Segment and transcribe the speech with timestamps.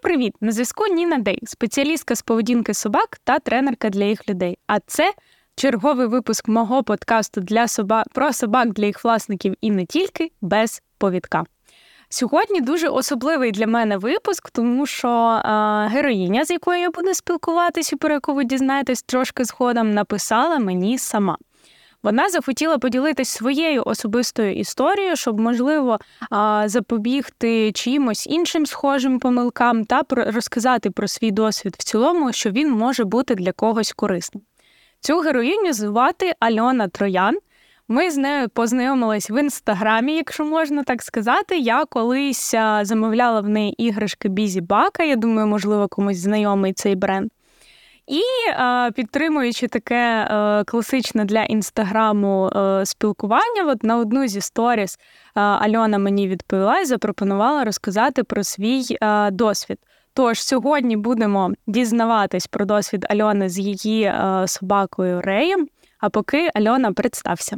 [0.00, 0.34] привіт!
[0.40, 4.58] На зв'язку Ніна Дей, спеціалістка з поведінки собак та тренерка для їх людей.
[4.66, 5.12] А це
[5.56, 10.82] черговий випуск мого подкасту для собак про собак для їх власників і не тільки без
[10.98, 11.44] повідка.
[12.08, 15.50] Сьогодні дуже особливий для мене випуск, тому що е,
[15.88, 21.36] героїня, з якою я буду спілкуватися, про яку ви дізнаєтесь трошки згодом, написала мені сама.
[22.02, 25.98] Вона захотіла поділитись своєю особистою історією, щоб, можливо,
[26.64, 33.04] запобігти чимось іншим схожим помилкам та розказати про свій досвід в цілому, що він може
[33.04, 34.42] бути для когось корисним.
[35.00, 37.38] Цю героїню звати Альона Троян.
[37.88, 41.58] Ми з нею познайомились в інстаграмі, якщо можна так сказати.
[41.58, 45.02] Я колись замовляла в неї іграшки Бізі Бака.
[45.02, 47.30] Я думаю, можливо, комусь знайомий цей бренд.
[48.10, 48.22] І
[48.94, 50.26] підтримуючи таке
[50.66, 52.50] класичне для інстаграму
[52.84, 54.98] спілкування, от на одну зі сторіс
[55.34, 58.98] Альона мені відповіла і запропонувала розказати про свій
[59.32, 59.78] досвід.
[60.14, 64.12] Тож сьогодні будемо дізнаватись про досвід Альони з її
[64.46, 65.68] собакою Реєм.
[66.00, 67.56] А поки Альона представся.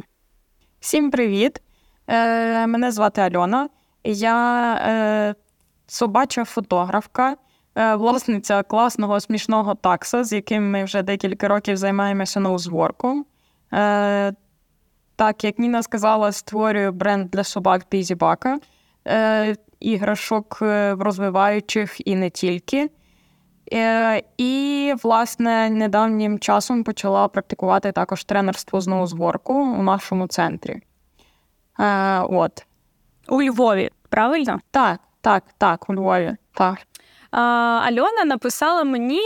[0.79, 1.61] Всім привіт!
[2.07, 3.69] Е, Мене звати Альона.
[4.03, 5.35] Я е,
[5.87, 7.35] собача фотографка.
[7.75, 13.25] Е, власниця класного смішного такса, з яким ми вже декілька років займаємося ноузворком.
[13.73, 14.33] Е,
[15.15, 18.59] так, як Ніна сказала, створюю бренд для собак Пізібака,
[19.07, 20.57] е, іграшок
[20.99, 22.89] розвиваючих і не тільки.
[24.37, 30.81] І, власне, недавнім часом почала практикувати також тренерство з ноузворку у нашому центрі.
[32.29, 32.65] От.
[33.29, 34.59] У Львові, правильно?
[34.71, 36.35] Так, так, так, у Львові.
[36.53, 36.77] так.
[37.39, 39.21] Альона написала мені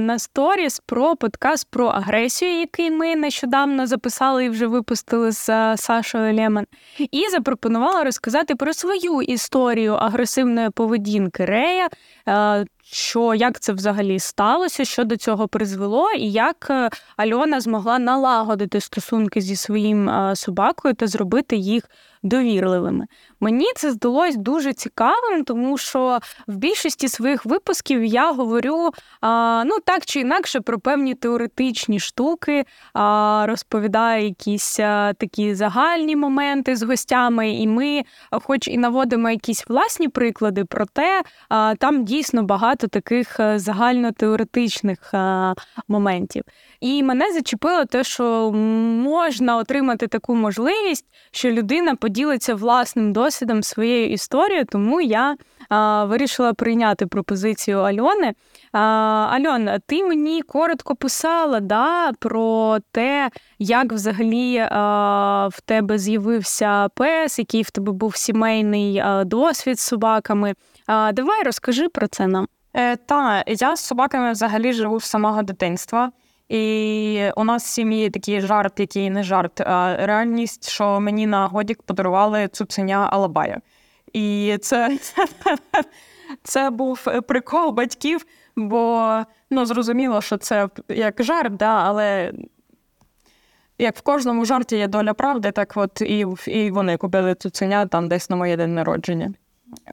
[0.00, 6.34] на сторіс про подкаст про агресію, який ми нещодавно записали і вже випустили з Сашою
[6.34, 6.64] Лемон,
[6.98, 11.88] і запропонувала розказати про свою історію агресивної поведінки Рея.
[12.92, 18.80] Що як це взагалі сталося, що до цього призвело, і як е, Альона змогла налагодити
[18.80, 21.84] стосунки зі своїм собакою та зробити їх
[22.22, 23.06] довірливими.
[23.40, 29.76] Мені це здалось дуже цікавим, тому що в більшості своїх випусків я говорю а, ну
[29.84, 32.64] так чи інакше про певні теоретичні штуки,
[32.94, 39.64] а, розповідаю якісь а, такі загальні моменти з гостями, і ми, хоч і наводимо якісь
[39.68, 45.54] власні приклади, проте а, там дійсно багато таких е, загальнотеоретичних а,
[45.88, 46.42] моментів.
[46.80, 48.52] І мене зачепило те, що
[49.02, 55.36] можна отримати таку можливість, що людина поділиться власним досвідом своєю історією, тому я
[55.68, 58.34] а, вирішила прийняти пропозицію Альони.
[58.72, 58.80] А,
[59.32, 67.38] Альон, ти мені коротко писала да, про те, як взагалі а, в тебе з'явився пес,
[67.38, 70.54] який в тебе був сімейний досвід з собаками.
[70.88, 72.46] Давай розкажи про це нам.
[72.74, 76.10] Е, Та я з собаками взагалі живу з самого дитинства.
[76.50, 81.46] І у нас в сім'ї такий жарт, який не жарт, а реальність, що мені на
[81.46, 83.60] годік подарували цуценя Алабая.
[84.12, 84.98] І це
[86.42, 89.10] це був прикол батьків, бо
[89.50, 92.32] ну, зрозуміло, що це як жарт, да, але
[93.78, 98.08] як в кожному жарті є доля правди, так от і і вони купили цуценя там
[98.08, 99.34] десь на моє день народження.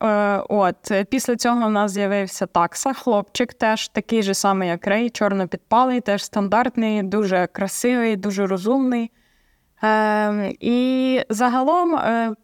[0.01, 5.09] Е, от, Після цього в нас з'явився такса, хлопчик, теж такий же самий, як Рей,
[5.09, 9.11] чорно-підпалий, теж стандартний, дуже красивий, дуже розумний.
[9.83, 12.35] Е, І загалом, е,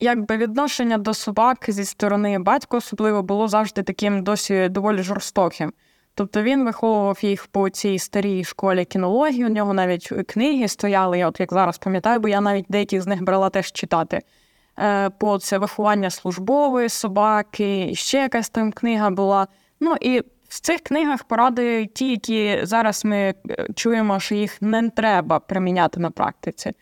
[0.00, 5.72] якби відношення до собак зі сторони батька, особливо було завжди таким досі доволі жорстоким.
[6.14, 9.46] Тобто він виховував їх по цій старій школі кінології.
[9.46, 13.06] У нього навіть книги стояли, я от як зараз пам'ятаю, бо я навіть деякі з
[13.06, 14.20] них брала теж читати.
[14.80, 19.46] Е, по це виховання службової собаки, ще якась там книга була.
[19.80, 23.34] Ну і в цих книгах поради ті, які зараз ми е,
[23.74, 26.72] чуємо, що їх не треба приміняти на практиці.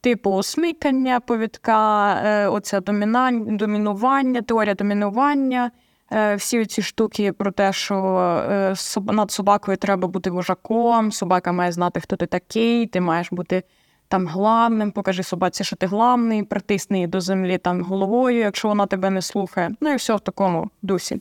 [0.00, 5.70] Типу смикання повідка, е, оце домінування, теорія домінування,
[6.36, 7.96] всі ці штуки про те, що
[9.06, 13.62] над собакою треба бути вожаком, собака має знати, хто ти такий, ти маєш бути
[14.08, 18.86] там главним, покажи собаці, що ти главний, притисни її до землі там головою, якщо вона
[18.86, 19.70] тебе не слухає.
[19.80, 21.20] Ну і все в такому дусі.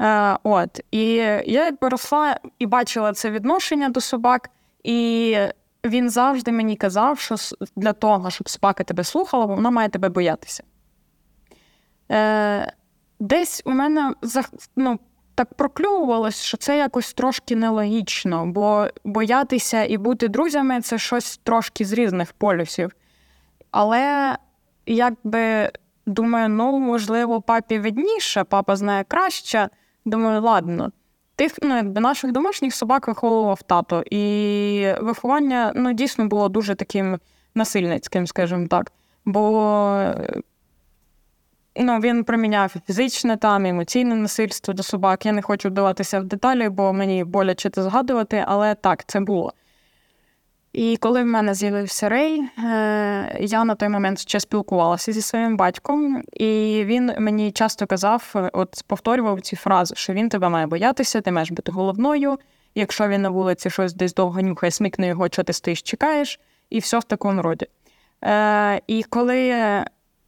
[0.00, 0.80] Е, От.
[0.90, 4.50] І я якби росла і бачила це відношення до собак,
[4.84, 5.36] і
[5.84, 7.34] він завжди мені казав, що
[7.76, 10.62] для того, щоб собака тебе слухала, вона має тебе боятися.
[12.10, 12.72] Е,
[13.20, 14.14] Десь у мене
[14.76, 14.98] ну,
[15.38, 21.84] так проклювалось, що це якось трошки нелогічно, бо боятися і бути друзями це щось трошки
[21.84, 22.92] з різних полюсів.
[23.70, 24.36] Але
[24.86, 25.70] якби
[26.06, 29.68] думаю, ну, можливо, папі видніше, папа знає краще,
[30.04, 30.92] Думаю, ладно.
[31.36, 37.18] Тих, ну, якби наших домашніх собак виховував тато, і виховання ну, дійсно було дуже таким
[37.54, 38.92] насильницьким, скажімо так.
[39.24, 40.14] Бо
[41.78, 45.26] ну, він приміняв фізичне там, емоційне насильство до собак.
[45.26, 49.52] Я не хочу вдаватися в деталі, бо мені боляче це згадувати, але так, це було.
[50.72, 55.56] І коли в мене з'явився Рей, е, я на той момент ще спілкувалася зі своїм
[55.56, 61.20] батьком, і він мені часто казав, от повторював ці фрази, що він тебе має боятися,
[61.20, 62.38] ти маєш бути головною.
[62.74, 66.40] Якщо він на вулиці щось десь довго нюхає, смикне його, що ти стоїш, чекаєш,
[66.70, 67.66] і все в такому роді.
[68.24, 69.52] Е, І коли,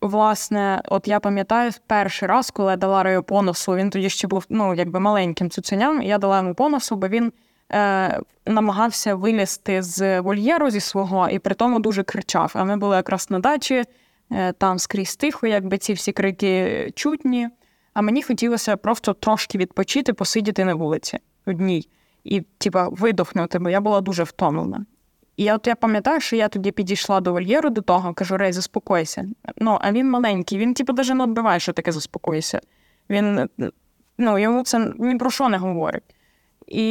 [0.01, 4.29] власне, от я пам'ятаю перший раз, коли я дала Рею по носу, він тоді ще
[4.29, 7.33] був ну, якби маленьким цуценям, я дала йому по носу, бо він
[7.73, 12.53] е, намагався вилізти з вольєру зі свого і при тому дуже кричав.
[12.55, 13.85] А ми були якраз на дачі,
[14.33, 17.49] е, там скрізь тихо, якби ці всі крики чутні.
[17.95, 21.89] А мені хотілося просто трошки відпочити, посидіти на вулиці одній
[22.25, 24.87] і, типа, видохнути, бо я була дуже втомлена.
[25.41, 29.25] І от я пам'ятаю, що я тоді підійшла до вольєру до того, кажу, Рей, заспокойся.
[29.57, 32.61] Ну, а він маленький, він, типу, навіть не відбиває, що таке заспокойся.
[33.11, 33.49] Він
[34.19, 36.03] ну, йому це ні про що не говорить.
[36.67, 36.85] І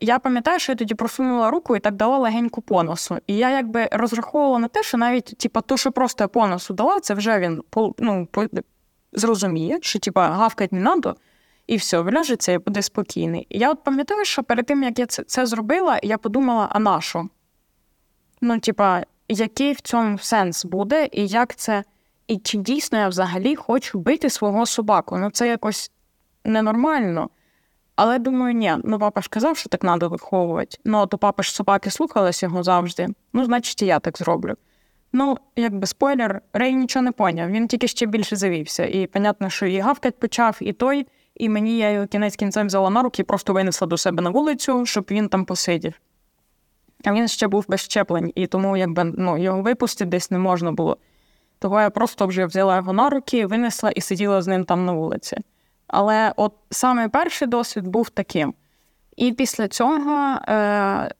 [0.00, 3.18] я пам'ятаю, що я тоді просунула руку і так дала легеньку по носу.
[3.26, 6.74] І я якби розраховувала на те, що навіть типу, то, що просто я по носу
[6.74, 7.62] дала, це вже він
[7.98, 8.28] ну,
[9.12, 11.16] зрозуміє, що типу, гавкать не надо,
[11.66, 13.46] і все, вляжеться і буде спокійний.
[13.50, 16.78] І я от пам'ятаю, що перед тим, як я це це зробила, я подумала, а
[16.78, 17.28] на що?
[18.40, 21.84] Ну, типа, який в цьому сенс буде, і як це.
[22.26, 25.18] І чи дійсно я взагалі хочу бити свого собаку?
[25.18, 25.90] Ну, це якось
[26.44, 27.30] ненормально.
[27.96, 30.78] Але думаю, ні, ну папа ж казав, що так треба виховувати.
[30.84, 33.08] Ну, то папа ж собаки слухалися його завжди.
[33.32, 34.54] Ну, значить, і я так зроблю.
[35.12, 38.84] Ну, якби спойлер, Рей нічого не поняв, він тільки ще більше завівся.
[38.84, 42.90] І понятно, що і гавкать почав, і той, і мені я його кінець кінцем взяла
[42.90, 46.00] на руки і просто винесла до себе на вулицю, щоб він там посидів.
[47.04, 50.72] А він ще був без щеплень, і тому якби ну, його випустити десь не можна
[50.72, 50.96] було.
[51.58, 54.92] Того я просто вже взяла його на руки, винесла і сиділа з ним там на
[54.92, 55.36] вулиці.
[55.86, 58.54] Але от саме перший досвід був таким.
[59.16, 61.10] І після цього е,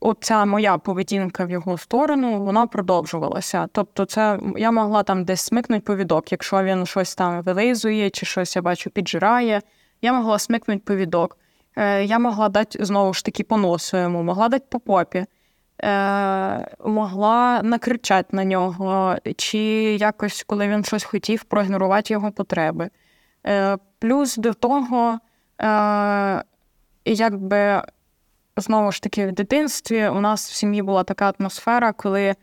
[0.00, 3.68] оця моя поведінка в його сторону вона продовжувалася.
[3.72, 8.56] Тобто, це я могла там десь смикнути повідок, якщо він щось там вилизує чи щось
[8.56, 9.62] я бачу, піджирає.
[10.02, 11.38] Я могла смикнути повідок.
[11.76, 15.26] Е, Я могла дати знову ж таки по носу йому, могла дати по попі.
[15.82, 19.58] Е, Могла накричати на нього, чи
[19.98, 22.90] якось, коли він щось хотів, проігнорувати його потреби.
[23.46, 25.18] Е, Плюс до того,
[27.04, 27.82] якби
[28.56, 32.34] знову ж таки в дитинстві у нас в сім'ї була така атмосфера, коли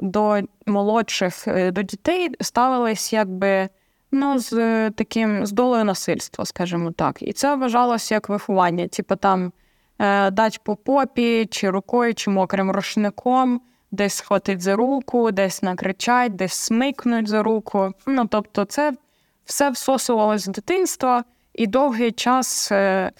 [0.00, 3.68] до молодших до дітей ставились якби
[4.10, 4.50] ну, з
[4.90, 7.22] таким з долею насильства, скажімо так.
[7.22, 9.52] І це вважалося як виховання, типу там
[9.98, 13.60] е, дать по попі, чи рукою, чи мокрим рушником.
[13.90, 17.92] Десь схватить за руку, десь накричать, десь смикнуть за руку.
[18.06, 18.92] Ну тобто, це
[19.44, 23.12] все всосувалось з дитинства і довгий час е,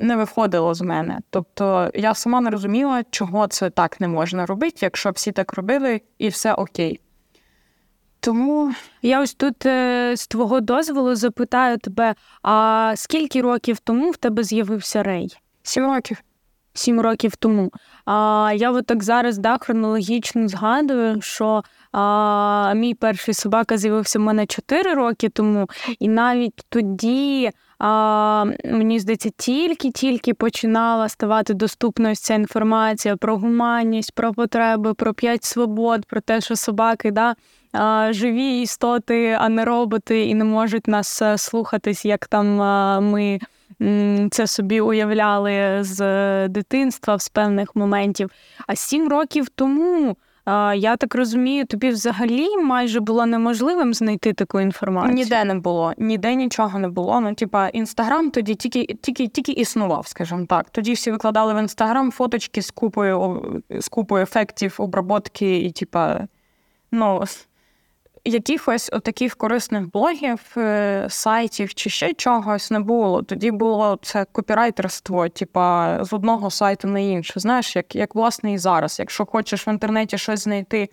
[0.00, 1.18] не виходило з мене.
[1.30, 6.00] Тобто я сама не розуміла, чого це так не можна робити, якщо всі так робили,
[6.18, 7.00] і все окей.
[8.24, 8.72] Тому
[9.02, 14.42] я ось тут е, з твого дозволу запитаю тебе: а скільки років тому в тебе
[14.42, 15.36] з'явився рей?
[15.62, 16.22] Сім років.
[16.74, 17.72] Сім років тому.
[18.04, 24.22] А я от так зараз да, хронологічно згадую, що а, Мій перший собака з'явився в
[24.22, 27.50] мене 4 роки тому, і навіть тоді.
[27.78, 35.44] А, Мені здається, тільки-тільки починала ставати доступною ця інформація про гуманність, про потреби, про п'ять
[35.44, 37.34] свобод, про те, що собаки да,
[38.10, 42.56] живі істоти, а не роботи, і не можуть нас е, слухатись, як там
[43.10, 43.38] ми
[44.30, 48.30] це собі уявляли з дитинства з певних моментів.
[48.66, 50.16] А сім років тому.
[50.76, 55.14] Я так розумію, тобі взагалі майже було неможливим знайти таку інформацію.
[55.14, 57.20] Ніде не було, ніде нічого не було.
[57.20, 60.70] Ну, типа, інстаграм тоді тільки тільки, тільки існував, скажімо так.
[60.70, 66.26] Тоді всі викладали в інстаграм фоточки з купою з купою ефектів, обработки і, типа,
[66.92, 67.24] ну
[68.24, 73.22] якихось таких корисних блогів, е, сайтів чи ще чогось не було.
[73.22, 77.40] Тоді було це копірайтерство, типа з одного сайту на інший.
[77.40, 78.98] Знаєш, як як власне і зараз.
[78.98, 80.88] Якщо хочеш в інтернеті щось знайти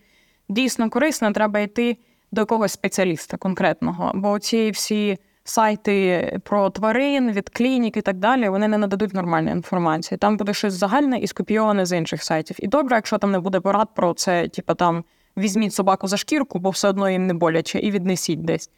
[0.49, 1.97] дійсно корисне, треба йти
[2.31, 4.11] до якогось спеціаліста конкретного.
[4.15, 9.55] Бо ці всі сайти про тварин, від клінік і так далі, вони не нададуть нормальної
[9.55, 10.17] інформації.
[10.17, 12.55] Там буде щось загальне і скопійоване з інших сайтів.
[12.59, 15.03] І добре, якщо там не буде порад про це, типа там
[15.37, 18.69] візьміть собаку за шкірку, бо все одно їм не боляче, і віднесіть десь.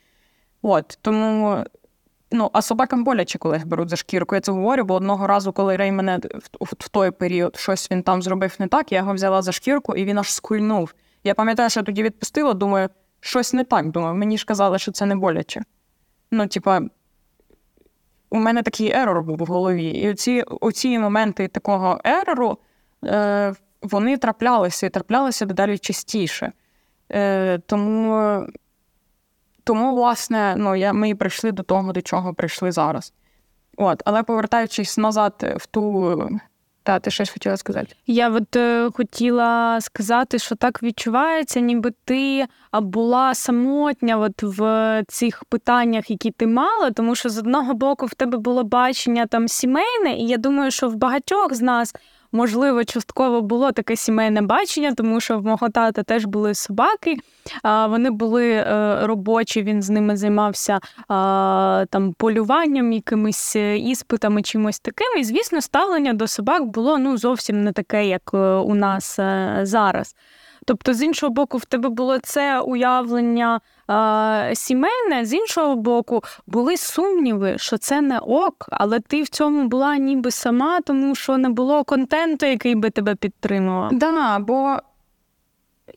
[0.62, 1.63] От, Тому
[2.36, 4.36] Ну, а собакам боляче, коли їх беруть за шкірку.
[4.36, 6.17] Я це говорю, бо одного разу, коли Рей мене
[6.62, 9.95] в, в той період щось він там зробив не так, я його взяла за шкірку
[9.95, 10.93] і він аж скульнув.
[11.24, 13.91] Я пам'ятаю, що я тоді відпустила, думаю, щось не так.
[13.91, 15.62] Думаю, мені ж казали, що це не боляче.
[16.31, 16.81] Ну, типа,
[18.29, 19.86] у мене такий ерор був в голові.
[19.86, 22.57] І оці, оці моменти такого ерору
[23.05, 23.53] е,
[23.84, 26.52] вони траплялися і траплялися дедалі частіше.
[27.12, 28.48] Е, Тому,
[29.63, 33.13] тому, власне, ну, я, ми і прийшли до того, до чого прийшли зараз.
[33.78, 36.30] От, Але повертаючись назад в ту.
[36.86, 37.96] Та, ти щось хотіла сказати?
[38.08, 45.44] Я от е, хотіла сказати, що так відчувається, ніби ти була самотня от в цих
[45.44, 50.13] питаннях, які ти мала, тому що з одного боку в тебе було бачення там сімейне,
[50.13, 51.96] і я думаю, що в багатьох з нас
[52.34, 57.18] можливо, частково було таке сімейне бачення, тому що в мого тата теж були собаки.
[57.63, 60.80] Вони були е, робочі, він з ними займався
[61.90, 65.18] там полюванням, якимись е, іспитами, чимось таким.
[65.20, 69.20] І, звісно, ставлення до собак було ну, зовсім не таке, як е, у нас
[69.62, 70.16] зараз.
[70.66, 73.60] Тобто, з іншого боку, в тебе було це уявлення
[74.54, 79.98] сімейне, з іншого боку, були сумніви, що це не ок, але ти в цьому була
[79.98, 83.94] ніби сама, тому що не було контенту, який би тебе підтримував.
[83.94, 84.78] Да, бо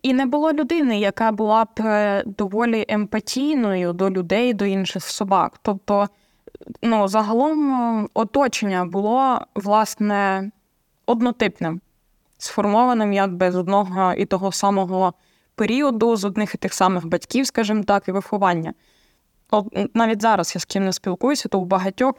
[0.03, 5.59] і не було людини, яка була б е, доволі емпатійною до людей, до інших собак.
[5.63, 6.09] Тобто,
[6.83, 10.51] ну, загалом е, оточення було власне
[11.07, 11.81] однотипним
[12.39, 15.15] сформованим якби з одного і того самого
[15.57, 18.75] періоду, з одних і тих самих батьків, скажімо так, і виховання.
[19.51, 22.15] От навіть зараз я з ким не спілкуюся, то у багатьох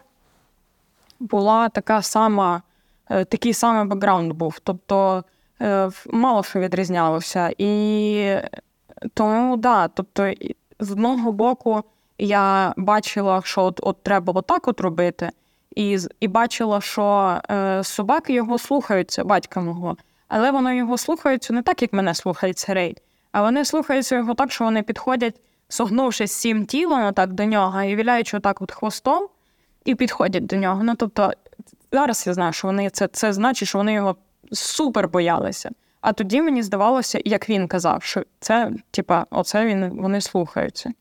[1.19, 2.61] була така сама,
[3.09, 4.59] е, такий самий бекграунд був.
[4.63, 5.23] Тобто
[5.61, 7.53] е, мало що відрізнялося.
[7.57, 8.35] І
[9.13, 10.31] тому, да, тобто,
[10.79, 11.83] з одного боку,
[12.17, 15.29] я бачила, що от, от треба отак от робити,
[15.75, 19.97] і і бачила, що е, собаки його слухаються, батька мого.
[20.27, 22.97] Але вони його слухаються не так, як мене слухається Рей,
[23.31, 27.95] а вони слухаються його так, що вони підходять, согнувшись всім тілом отак до нього і
[27.95, 29.27] віляючи отак от хвостом,
[29.85, 30.83] і підходять до нього.
[30.83, 31.31] Ну тобто,
[31.91, 34.15] зараз я знаю, що вони це це значить, що вони його
[34.51, 35.69] супер боялися.
[36.01, 40.91] А тоді мені здавалося, як він казав, що це, типа, оце він вони слухаються.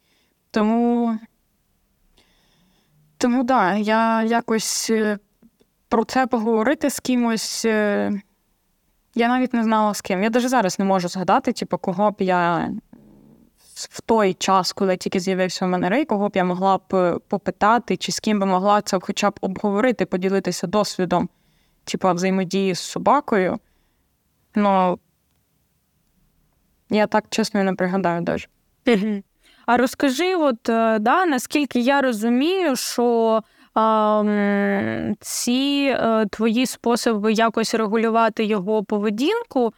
[0.50, 1.18] Тому,
[3.18, 5.18] тому да, я якось е,
[5.88, 7.66] про це поговорити з кимось.
[9.16, 10.22] Я навіть не знала з ким.
[10.22, 12.70] Я навіть зараз не можу згадати, типу, кого б я
[13.74, 17.18] в той час, коли тільки з'явився в мене рей, кого б я могла б е,
[17.28, 21.28] попитати, чи з ким би могла це хоча б обговорити, поділитися досвідом,
[21.84, 23.58] типу, взаємодії з собакою.
[24.54, 24.98] Ну,
[26.90, 28.48] я так чесно не пригадаю навіть.
[29.66, 33.42] А розкажи, от, е, да, наскільки я розумію, що
[35.20, 39.72] ці е, твої способи якось регулювати його поведінку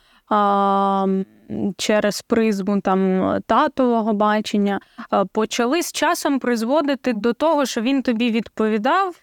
[1.76, 4.80] через призму там татового бачення,
[5.12, 9.14] е, почали з часом призводити до того, що він тобі відповідав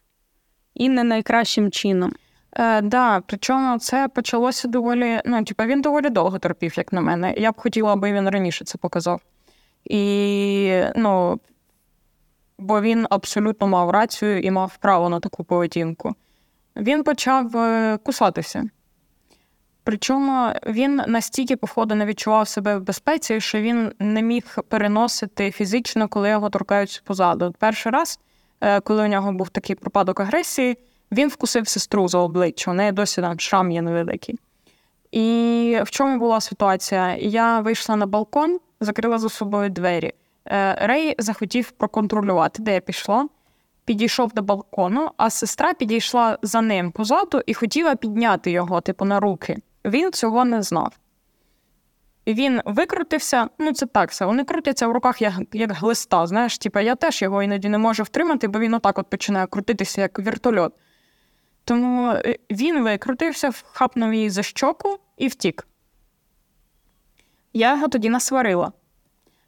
[0.73, 2.13] і не найкращим чином.
[2.53, 5.21] Е, да, причому це почалося доволі.
[5.25, 7.33] Ну, типу, він доволі довго терпів, як на мене.
[7.37, 9.21] Я б хотіла, аби він раніше це показав.
[9.85, 11.39] І ну,
[12.59, 16.15] бо він абсолютно мав рацію і мав право на таку поведінку.
[16.75, 18.63] Він почав е, кусатися.
[19.83, 26.07] Причому він настільки, походу, не відчував себе в безпеці, що він не міг переносити фізично,
[26.07, 27.55] коли його торкають позаду.
[27.59, 28.19] Перший раз,
[28.61, 30.77] е, коли у нього був такий пропадок агресії,
[31.11, 32.71] він вкусив сестру за обличчя.
[32.71, 34.39] У неї досі там шрам є невеликий.
[35.11, 37.15] І в чому була ситуація?
[37.15, 40.13] Я вийшла на балкон, закрила за собою двері.
[40.45, 43.27] Е, Рей захотів проконтролювати, де я пішла.
[43.85, 49.19] Підійшов до балкону, а сестра підійшла за ним позаду і хотіла підняти його, типу, на
[49.19, 49.57] руки.
[49.85, 50.97] Він цього не знав.
[52.27, 54.25] Він викрутився, ну це так все.
[54.25, 56.27] Вони крутяться в руках як як глиста.
[56.27, 60.01] Знаєш, типу, я теж його іноді не можу втримати, бо він отак от починає крутитися,
[60.01, 60.73] як вертольот.
[61.63, 65.67] Тому е, він викрутився, вхапнув її за щоку і втік.
[67.53, 68.71] Я його тоді насварила.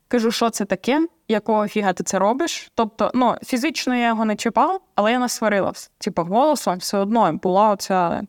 [0.08, 2.72] Кажу, що це таке, якого фіга ти це робиш.
[2.76, 5.92] Тобто, ну, фізично я його не чіпала, але я насварилась.
[5.98, 8.22] Типу, голосом все одно була оця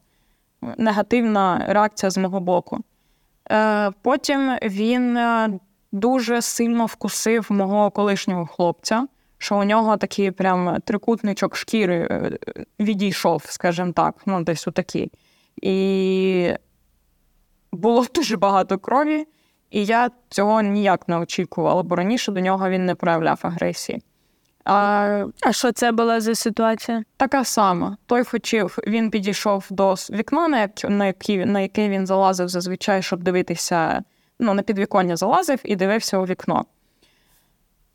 [0.79, 2.79] негативна реакція з мого боку.
[3.51, 5.59] Е, Потім він е,
[5.93, 9.07] дуже сильно вкусив мого колишнього хлопця,
[9.39, 12.39] що у нього такий прям трикутничок шкіри е,
[12.81, 15.13] відійшов, скажімо так, ну, десь отакий.
[15.63, 16.53] І
[17.73, 19.27] було дуже багато крові.
[19.71, 24.03] І я цього ніяк не очікувала, бо раніше до нього він не проявляв агресії.
[24.65, 27.03] А А що це була за ситуація?
[27.17, 27.97] така сама.
[28.07, 33.03] Той хотів, він підійшов до вікна, на яке, на яке, на яке він залазив зазвичай,
[33.03, 34.03] щоб дивитися,
[34.39, 36.65] ну, на підвіконня залазив і дивився у вікно.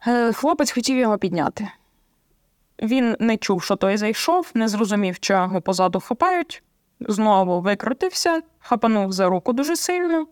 [0.07, 1.67] Е, Хлопець хотів його підняти.
[2.81, 6.63] Він не чув, що той зайшов, не зрозумів, що його позаду хапають,
[6.99, 10.27] знову викрутився, хапанув за руку дуже сильно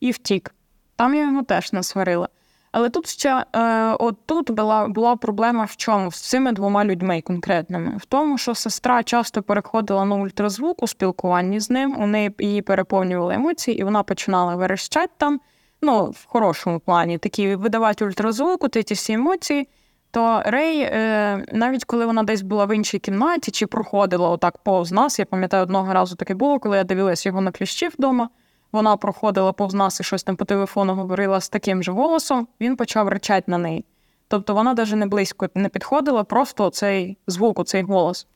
[0.00, 0.54] і втік.
[1.02, 2.28] Там я його теж не сварила.
[2.72, 6.12] Але тут ще е, от тут була, була проблема в чому?
[6.12, 7.96] З цими двома людьми конкретними.
[7.96, 12.62] В тому, що сестра часто переходила на ультразвук у спілкуванні з ним, у неї її
[12.62, 15.40] переповнювали емоції, і вона починала верещати там.
[15.80, 19.68] Ну, в хорошому плані, такі видавати ультразвуку, ти ті всі емоції.
[20.10, 24.92] То Рей, е, навіть коли вона десь була в іншій кімнаті чи проходила отак повз
[24.92, 28.28] нас, я пам'ятаю, одного разу таке було, коли я дивилась його на кліщі вдома.
[28.72, 32.76] Вона проходила повз нас і щось там по телефону говорила з таким же голосом, він
[32.76, 33.84] почав ричати на неї.
[34.28, 38.26] Тобто вона навіть не близько не підходила, просто цей звук, цей голос.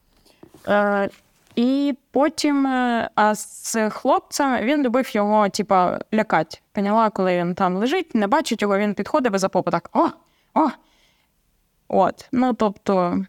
[0.69, 1.11] Е,
[1.57, 6.59] і потім, е, а з хлопцем він любив його, типа, лякати.
[6.73, 10.09] Поняла, коли він там лежить, не бачить його, він підходив і за попу так: о,
[10.55, 10.69] о.
[11.89, 12.29] От.
[12.33, 13.25] Ну, тобто.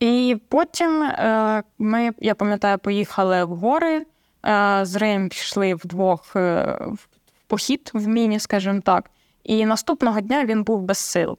[0.00, 4.06] І потім е, ми, я пам'ятаю, поїхали в гори.
[4.46, 7.08] Е, з Реєм пішли вдвох е, в
[7.46, 9.10] похід в міні, скажімо так.
[9.44, 11.38] І наступного дня він був без сил.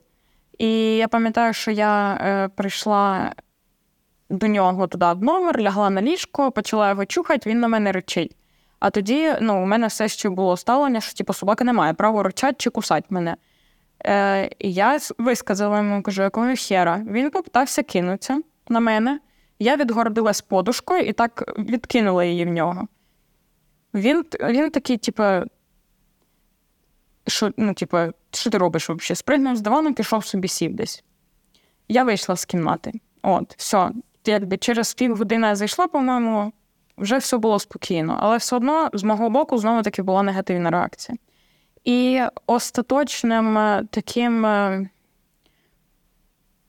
[0.58, 3.32] І я пам'ятаю, що я е, прийшла
[4.30, 8.36] до нього туди в номер, лягла на ліжко, почала його чухати, він на мене речить.
[8.80, 12.22] А тоді ну, у мене все ще було ставлення, що типу, собака не має права
[12.22, 13.36] ричати чи кусати мене.
[14.06, 17.02] Е, я висказала йому, кажу, якого хера.
[17.10, 19.20] Він попитався кинутися на мене.
[19.58, 22.88] Я відгородилась подушкою і так відкинула її в нього.
[23.94, 25.22] Він, він такий, типу,
[27.26, 27.98] що, ну, типу,
[28.32, 29.16] що ти робиш взагалі?
[29.16, 31.04] Спригнув з дивану, пішов собі сів десь.
[31.88, 32.92] Я вийшла з кімнати.
[33.22, 33.90] От, все.
[34.24, 36.52] Якби через півгодини я зайшла, по-моєму,
[36.98, 38.18] вже все було спокійно.
[38.20, 41.18] Але все одно, з мого боку, знову таки була негативна реакція.
[41.84, 44.46] І остаточним е, таким.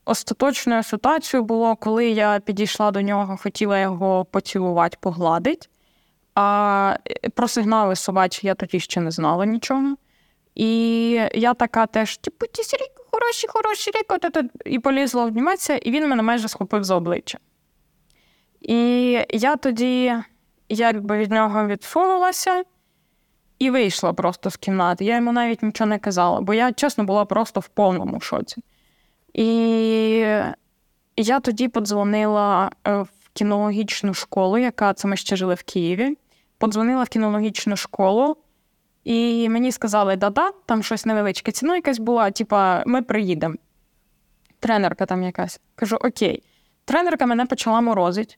[0.10, 5.68] Остаточною ситуацією було, коли я підійшла до нього, хотіла його поцілувати, погладити.
[6.36, 6.96] А
[7.26, 9.96] е, про сигнали собачі я тоді ще не знала нічого.
[10.56, 15.92] І я така теж, типу, ті сіріко, хороші, хороші ріко, та-та», і полізла обніматися, і
[15.92, 17.38] він мене майже схопив за обличчя.
[18.62, 20.14] І я тоді
[20.70, 22.64] якби від нього відсунулася
[23.60, 25.06] і вийшла просто з кімнати.
[25.06, 28.64] Я йому навіть нічого не казала, бо я, чесно, була просто в повному шоці.
[29.34, 29.46] І
[31.18, 36.18] я тоді подзвонила е, в кінологічну школу, яка це ми ще жили в Києві.
[36.58, 38.38] Подзвонила в кінологічну школу,
[39.04, 43.56] і мені сказали, да-да, там щось невеличке ціна якась була, типа, ми приїдемо.
[44.60, 45.62] Тренерка там якась.
[45.76, 46.44] Кажу, окей.
[46.86, 48.36] Тренерка мене почала морозити.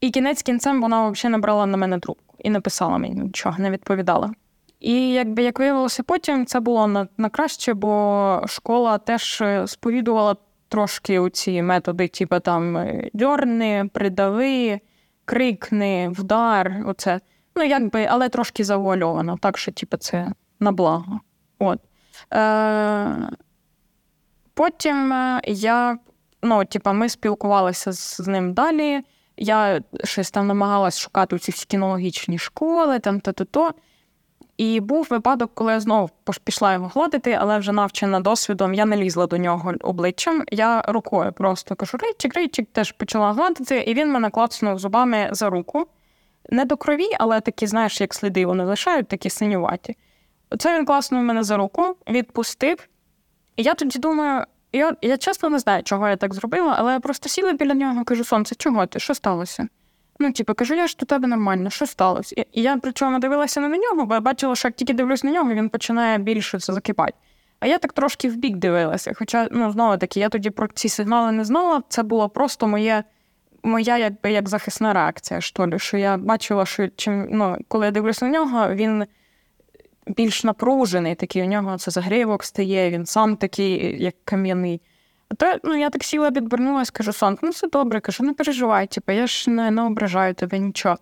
[0.00, 3.56] І кінець кінцем вона взагалі не брала на мене трубку і не писала мені нічого,
[3.58, 4.32] не відповідала.
[4.80, 10.36] І якби як виявилося потім, це було на, на краще, бо школа теж е, сповідувала
[10.68, 14.80] трошки у ці методи, типу там е, дьорни, придави,
[15.24, 16.82] крикни, вдар.
[16.86, 17.20] Оце.
[17.56, 21.20] Ну, якби, але трошки завуальовано, так що, типу, це на благо.
[21.58, 21.80] От.
[22.34, 23.30] Е,
[24.54, 25.98] потім е, я,
[26.42, 29.02] ну, типу, ми спілкувалися з, з ним далі.
[29.36, 33.74] Я щось там намагалась шукати ці всі кінологічні школи, там то-то-то.
[34.58, 36.10] І був випадок, коли я знову
[36.44, 40.44] пішла його гладити, але вже навчена досвідом, я не лізла до нього обличчям.
[40.50, 45.50] Я рукою просто кажу: рейчик, рейчик, теж почала гладити, і він мене клацнув зубами за
[45.50, 45.86] руку.
[46.50, 49.96] Не до крові, але такі, знаєш, як сліди вони лишають, такі синюваті.
[50.58, 52.88] Це він класнув мене за руку, відпустив.
[53.56, 57.00] І я тоді думаю, я, я чесно не знаю, чого я так зробила, але я
[57.00, 58.98] просто сіла біля нього, і кажу: сонце, чого ти?
[58.98, 59.68] Що сталося?
[60.18, 62.34] Ну, типу, кажу, я ж до тебе нормально, що сталося?
[62.38, 65.24] І, і я причому дивилася не на нього, бо я бачила, що як тільки дивлюсь
[65.24, 67.12] на нього, він починає більше це закипати.
[67.60, 69.12] А я так трошки в бік дивилася.
[69.14, 71.82] Хоча, ну, знову таки, я тоді про ці сигнали не знала.
[71.88, 73.04] Це було просто моє,
[73.62, 77.92] моя якби як захисна реакція, що ли, що я бачила, що чим, ну, коли я
[77.92, 79.04] дивлюсь на нього, він
[80.06, 84.80] більш напружений, такий у нього це загрівок стає, він сам такий, як кам'яний.
[85.36, 89.12] То ну, я так сіла, відвернулася, кажу, Сон, ну все добре, кажу, не переживай, типу,
[89.12, 90.96] я ж не, не ображаю тебе нічого.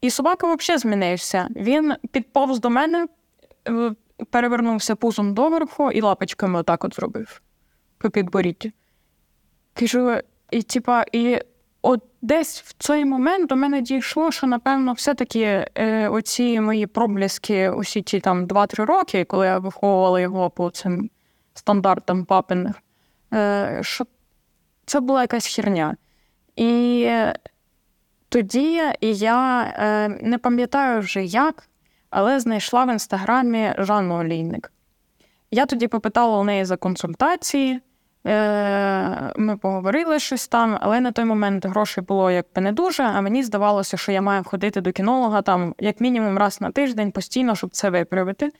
[0.00, 1.48] І собака взагалі змінився.
[1.56, 3.06] Він підповз до мене,
[3.68, 3.92] е,
[4.30, 7.42] перевернувся пузом доверху і лапочками отак от зробив
[7.98, 8.70] по підборіддю.
[9.74, 10.16] Кажу,
[10.50, 11.38] і типа, і
[11.82, 17.70] от десь в цей момент до мене дійшло, що, напевно, все-таки е, оці мої пробліски,
[17.70, 21.10] усі ті там 2-3 роки, коли я виховувала його по цим
[21.54, 22.76] стандартам папиних,
[23.36, 24.06] е, що
[24.86, 25.96] це була якась херня.
[26.56, 27.10] І
[28.28, 31.68] тоді я е, не пам'ятаю вже як,
[32.10, 34.72] але знайшла в інстаграмі Жанну Олійник.
[35.50, 37.80] Я тоді попитала у неї за консультації.
[38.26, 43.20] Е, ми поговорили щось там, але на той момент грошей було якби не дуже, а
[43.20, 47.54] мені здавалося, що я маю ходити до кінолога там як мінімум раз на тиждень постійно,
[47.54, 48.50] щоб це виправити.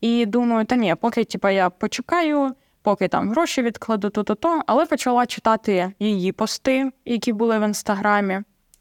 [0.00, 2.54] І думаю, та ні, поки типу, я почекаю,
[2.88, 8.40] поки там гроші відкладу то-то-то, але почала читати її пости, які були в інстаграмі.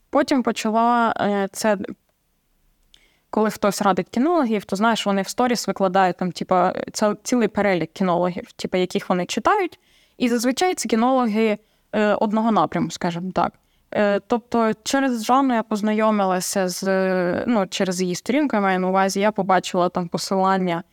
[0.09, 1.77] Потім почала е, це.
[3.29, 6.73] Коли хтось радить кінологів, то знаєш, вони в сторіс викладають там, типа,
[7.23, 9.79] цілий перелік кінологів, типа, яких вони читають.
[10.17, 11.57] І зазвичай це кінологи
[11.91, 13.53] е, одного напряму, скажімо так.
[13.91, 16.83] Е, тобто, через Жанну я познайомилася з
[17.47, 20.83] ну, через її сторінку, я маю на увазі, я побачила там посилання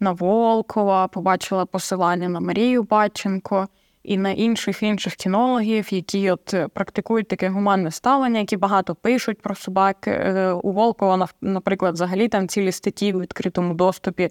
[0.00, 3.68] на Волкова, побачила посилання на Марію Баченко
[4.02, 9.54] і на інших інших кінологів, які от практикують таке гуманне ставлення, які багато пишуть про
[9.54, 10.08] собак.
[10.08, 14.30] Е, у Волкова, наприклад, взагалі там цілі статті в відкритому доступі.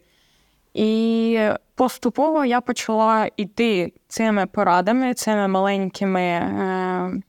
[0.74, 1.40] І
[1.76, 7.22] поступово я почала йти цими порадами, цими маленькими е,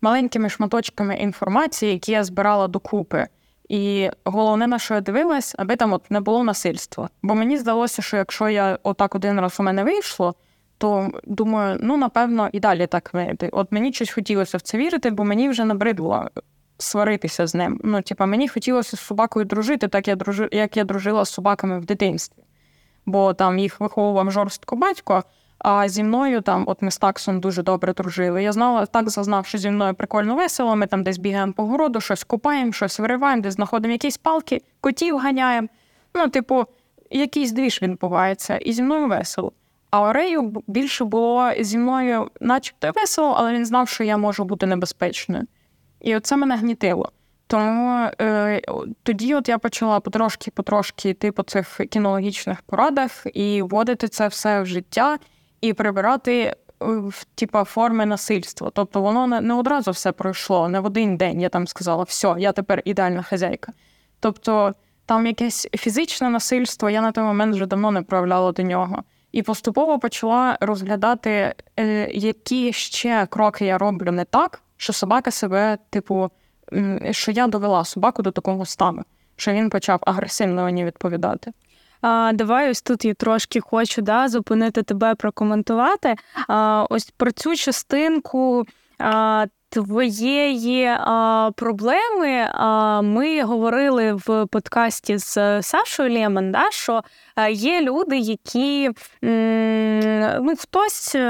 [0.00, 3.26] маленькими шматочками інформації, які я збирала докупи.
[3.70, 7.08] І головне, на що я дивилась, аби там от не було насильства.
[7.22, 10.34] Бо мені здалося, що якщо я отак один раз у мене вийшло,
[10.78, 13.48] то думаю, ну напевно, і далі так вийде.
[13.52, 16.30] От мені щось хотілося в це вірити, бо мені вже набридло
[16.78, 17.80] сваритися з ним.
[17.84, 21.80] Ну, типа, мені хотілося з собакою дружити, так я дружи, як я дружила з собаками
[21.80, 22.42] в дитинстві.
[23.06, 25.24] Бо там їх виховував жорстко батько.
[25.60, 28.42] А зі мною там, от ми з таксом дуже добре дружили.
[28.42, 30.76] Я знала, так зазнав, що зі мною прикольно весело.
[30.76, 35.18] Ми там десь бігаємо по городу, щось купаємо, щось вириваємо, десь знаходимо якісь палки, котів
[35.18, 35.68] ганяємо.
[36.14, 36.64] Ну, типу,
[37.10, 39.52] якийсь двіж відбувається, і зі мною весело.
[39.90, 44.66] А Орею більше було зі мною, начебто, весело, але він знав, що я можу бути
[44.66, 45.44] небезпечною.
[46.00, 47.12] І оце мене гнітило.
[47.46, 48.60] Тому е,
[49.02, 54.66] тоді от я почала потрошки-потрошки йти по цих кінологічних порадах і вводити це все в
[54.66, 55.18] життя
[55.60, 56.54] і прибирати е,
[57.34, 58.70] типа форми насильства.
[58.74, 62.34] Тобто воно не, не одразу все пройшло, не в один день я там сказала, все,
[62.38, 63.72] я тепер ідеальна хазяйка.
[64.20, 64.74] Тобто
[65.06, 69.02] там якесь фізичне насильство, я на той момент вже давно не проявляла до нього.
[69.32, 75.78] І поступово почала розглядати, е, які ще кроки я роблю не так, що собака себе,
[75.90, 76.30] типу,
[77.10, 79.02] що я довела собаку до такого стану,
[79.36, 81.52] що він почав агресивно мені відповідати.
[82.02, 86.14] А, Давай ось тут я трошки хочу да, зупинити тебе прокоментувати.
[86.48, 88.66] А, Ось про цю частинку.
[89.00, 97.02] А, Твоєї а, проблеми а, ми говорили в подкасті з Сашою Лемон, да, що
[97.50, 98.90] є люди, які
[100.40, 101.20] ну, хтось е,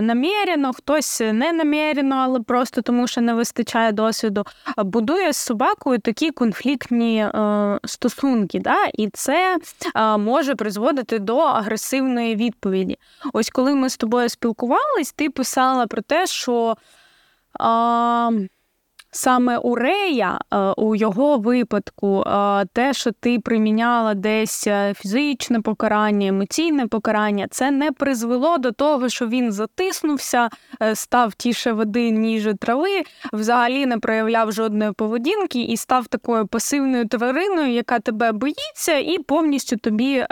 [0.00, 4.44] намірено, хтось не намірено, але просто тому, що не вистачає досвіду,
[4.76, 8.58] будує з собакою такі конфліктні е, стосунки.
[8.58, 8.86] Да?
[8.94, 9.58] І це
[9.96, 12.98] е, може призводити до агресивної відповіді.
[13.32, 16.76] Ось коли ми з тобою спілкувались, ти писала про те, що.
[17.60, 18.48] Е,
[19.12, 25.60] Саме у Рея, е, у його випадку, е, те, що ти приміняла десь е, фізичне
[25.60, 30.48] покарання, емоційне покарання, це не призвело до того, що він затиснувся,
[30.94, 37.72] став тіше води, ніж трави, взагалі не проявляв жодної поведінки і став такою пасивною твариною,
[37.72, 40.26] яка тебе боїться, і повністю тобі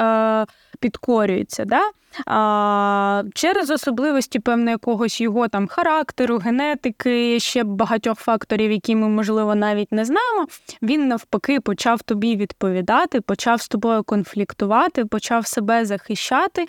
[0.80, 1.64] підкорюється.
[1.64, 1.80] Да?
[2.26, 9.54] А, Через особливості певне якогось його там характеру, генетики, ще багатьох факторів, які ми, можливо,
[9.54, 10.46] навіть не знаємо,
[10.82, 16.66] він навпаки почав тобі відповідати, почав з тобою конфліктувати, почав себе захищати.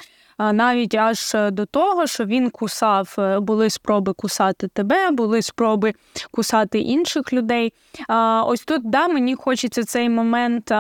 [0.54, 5.94] Навіть аж до того, що він кусав, е, були спроби кусати тебе, були спроби
[6.32, 7.74] кусати інших людей.
[8.46, 10.72] Ось тут да, мені хочеться цей момент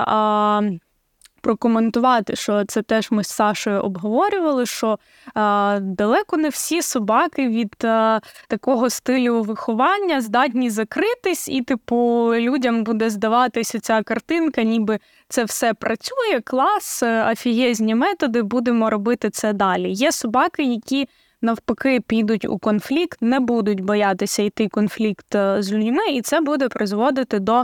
[1.40, 5.00] прокоментувати, що це теж ми з Сашою обговорювали, що
[5.34, 12.84] а, далеко не всі собаки від а, такого стилю виховання здатні закритись, і, типу, людям
[12.84, 15.00] буде здаватися ця картинка, ніби
[15.30, 19.92] це все працює, клас, афієзні методи, будемо робити це далі.
[19.92, 21.08] Є собаки, які.
[21.42, 25.26] Навпаки, підуть у конфлікт, не будуть боятися йти конфлікт
[25.60, 27.64] з людьми, і це буде призводити до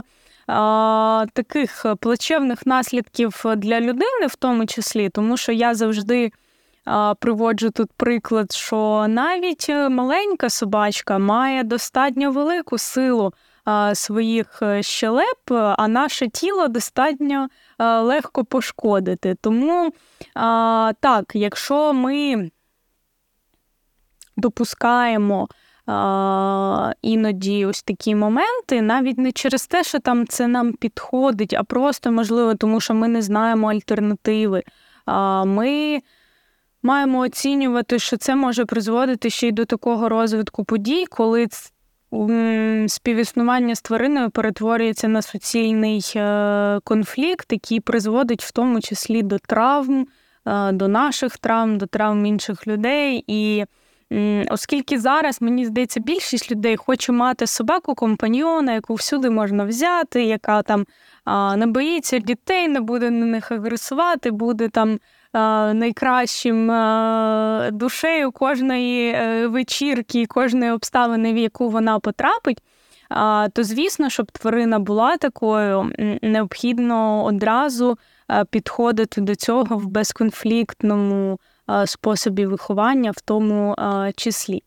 [1.32, 6.32] таких плачевних наслідків для людини, в тому числі, тому що я завжди.
[7.18, 13.32] Приводжу тут приклад, що навіть маленька собачка має достатньо велику силу
[13.94, 19.36] своїх щелеп, а наше тіло достатньо легко пошкодити.
[19.40, 19.92] Тому
[21.00, 22.50] так, якщо ми
[24.36, 25.48] допускаємо
[27.02, 32.12] іноді ось такі моменти, навіть не через те, що там це нам підходить, а просто,
[32.12, 34.62] можливо, тому що ми не знаємо альтернативи.
[35.46, 36.00] Ми
[36.82, 41.48] маємо оцінювати, що це може призводити ще й до такого розвитку подій, коли
[42.88, 50.06] співіснування з твариною перетворюється на суцільний е, конфлікт, який призводить в тому числі до травм,
[50.46, 53.24] е, до наших травм, до травм інших людей.
[53.26, 53.64] І
[54.50, 60.62] Оскільки зараз, мені здається, більшість людей хоче мати собаку компаньйона, яку всюди можна взяти, яка
[60.62, 60.86] там
[61.56, 64.98] не боїться дітей, не буде на них агресувати, буде там
[65.74, 66.66] найкращим
[67.72, 72.62] душею кожної е, вечірки, кожної обставини, в яку вона потрапить.
[73.52, 75.92] То, звісно, щоб тварина була такою,
[76.22, 77.98] необхідно одразу
[78.50, 81.38] підходити до цього в безконфліктному
[81.86, 83.76] способі виховання, в тому
[84.16, 84.62] числі.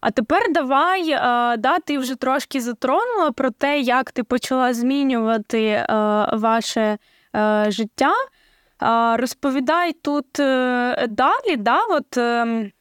[0.00, 1.10] А тепер давай,
[1.58, 5.86] да, ти вже трошки затронула про те, як ти почала змінювати
[6.32, 6.98] ваше
[7.68, 8.12] життя.
[9.16, 12.72] Розповідай тут е, далі, да, от ем,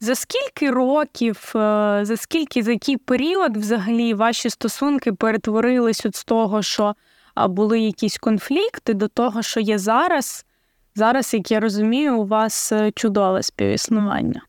[0.00, 6.62] за скільки років, е, за скільки, за який період взагалі ваші стосунки перетворились від того,
[6.62, 6.94] що
[7.36, 10.46] були якісь конфлікти, до того, що є зараз?
[10.94, 14.42] Зараз, як я розумію, у вас е, чудове співіснування.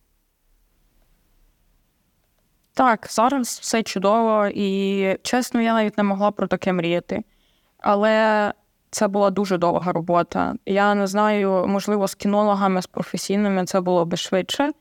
[2.73, 7.23] Так, зараз все чудово, і чесно, я навіть не могла про таке мріяти.
[7.77, 8.53] Але
[8.89, 10.56] це була дуже довга робота.
[10.65, 14.71] Я не знаю, можливо, з кінологами, з професійними це було би швидше,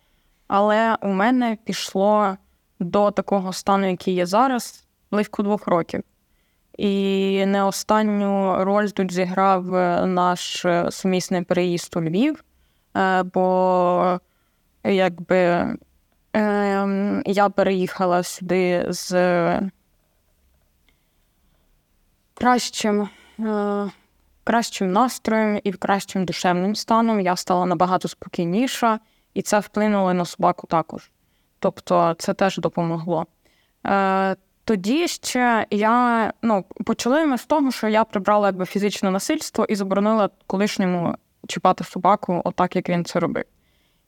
[0.49, 2.37] але у мене пішло
[2.81, 6.03] до такого стану, який є зараз, близько двох років.
[6.79, 12.45] І не останню роль тут зіграв е, наш е, сумісний переїзд у Львів,
[12.97, 14.21] е, бо
[14.85, 15.67] якби
[16.33, 19.13] ем, я переїхала сюди з
[22.35, 23.09] кращим
[24.45, 27.21] кращим настроєм і кращим душевним станом.
[27.21, 29.01] Я стала набагато спокійніша,
[29.35, 31.11] і це вплинуло на собаку також.
[31.59, 33.27] Тобто це теж допомогло.
[34.65, 39.75] Тоді ще я ну, почали ми з того, що я прибрала якби фізичне насильство і
[39.75, 41.17] заборонила колишньому
[41.49, 43.45] чіпати собаку, отак як він це робив.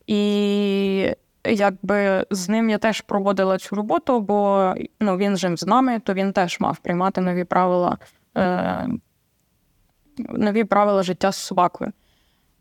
[0.06, 1.14] І
[1.44, 6.14] якби з ним я теж проводила цю роботу, бо ну, він жив з нами, то
[6.14, 7.98] він теж мав приймати нові правила,
[8.36, 8.88] е,
[10.18, 11.92] нові правила життя з собакою.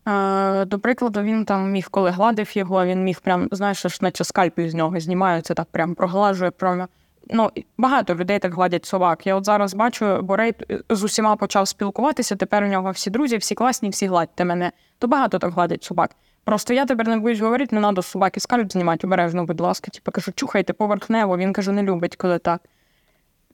[0.08, 4.68] Е, До прикладу, він там міг, коли гладив його, він міг прям, знаєш, наче скальпель
[4.68, 6.50] з нього знімаються, так прям проглажує.
[6.50, 6.88] Прямо
[7.30, 9.26] ну, багато людей так гладять собак.
[9.26, 10.54] Я от зараз бачу, Борей
[10.90, 12.36] з усіма почав спілкуватися.
[12.36, 14.72] Тепер у нього всі друзі, всі класні, всі гладьте мене.
[14.98, 16.10] То багато так гладять собак.
[16.44, 19.90] Просто я тепер не боюсь говорити, не треба собаки скальп знімати обережно, будь ласка.
[19.90, 21.36] Типу кажу, чухайте поверхнево.
[21.36, 22.60] Він каже, не любить, коли так.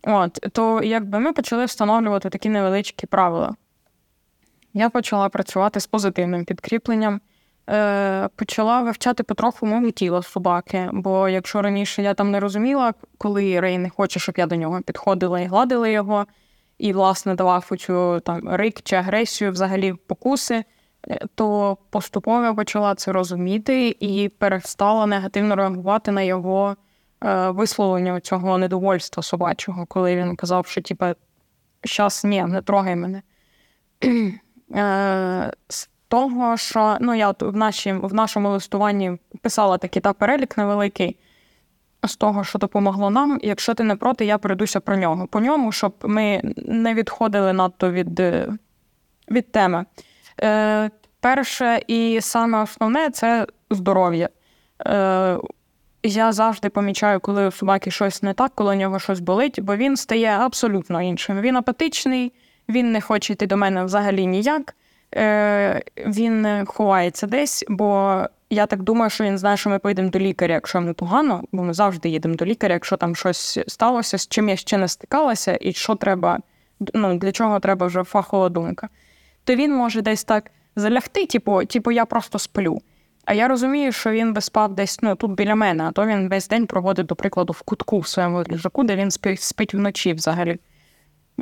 [0.03, 3.55] От, то якби ми почали встановлювати такі невеличкі правила.
[4.75, 7.21] Я почала працювати з позитивним підкріпленням е,
[8.37, 10.91] почала вивчати потроху мову тіла собаки.
[10.93, 14.81] Бо якщо раніше я там не розуміла, коли Рей не хоче, щоб я до нього
[14.81, 16.27] підходила і гладила його,
[16.79, 20.65] і, власне, давав оцю там рик чи агресію, взагалі покуси,
[21.09, 26.77] е, то поступово я почала це розуміти і перестала негативно реагувати на його
[27.25, 31.15] е, висловлення цього недовольства собачого, коли він казав, що типа,
[31.85, 33.23] щас ні, не трогай мене.
[36.11, 41.17] Того, що ну я в наші, в нашому листуванні писала такий та перелік невеликий
[42.05, 43.39] з того, що допомогло нам.
[43.43, 45.27] Якщо ти не проти, я перейдуся про нього.
[45.27, 48.23] По ньому, щоб ми не відходили надто від
[49.31, 49.85] від теми.
[50.43, 54.29] Е, Перше і саме основне це здоров'я.
[54.87, 55.39] Е,
[56.03, 59.77] Я завжди помічаю, коли у собаки щось не так, коли у нього щось болить, бо
[59.77, 61.41] він стає абсолютно іншим.
[61.41, 62.33] Він апатичний,
[62.69, 64.75] він не хоче йти до мене взагалі ніяк
[65.15, 70.19] е, він ховається десь, бо я так думаю, що він знає, що ми поїдемо до
[70.19, 74.29] лікаря, якщо йому погано, бо ми завжди їдемо до лікаря, якщо там щось сталося, з
[74.29, 76.39] чим я ще не стикалася, і що треба,
[76.95, 78.89] ну для чого треба вже фахова думка.
[79.45, 82.83] То він може десь так залягти, типу, типу, я просто сплю.
[83.25, 86.29] А я розумію, що він би спав десь ну, тут біля мене, а то він
[86.29, 90.59] весь день проводить, до прикладу, в кутку в своєму ліжаку, де він спить вночі взагалі.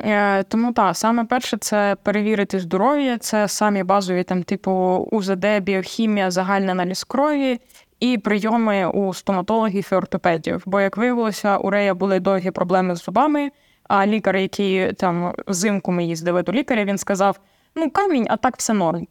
[0.03, 4.71] Е, тому так, саме перше це перевірити здоров'я, це самі базові, там, типу
[5.11, 7.59] УЗД, біохімія, загальний аналіз крові
[7.99, 10.63] і прийоми у стоматологів і ортопедів.
[10.65, 13.51] Бо, як виявилося, у Рея були довгі проблеми з зубами,
[13.87, 17.39] А лікар, який там взимку ми їздили до лікаря, він сказав:
[17.75, 19.07] ну, камінь, а так все норм.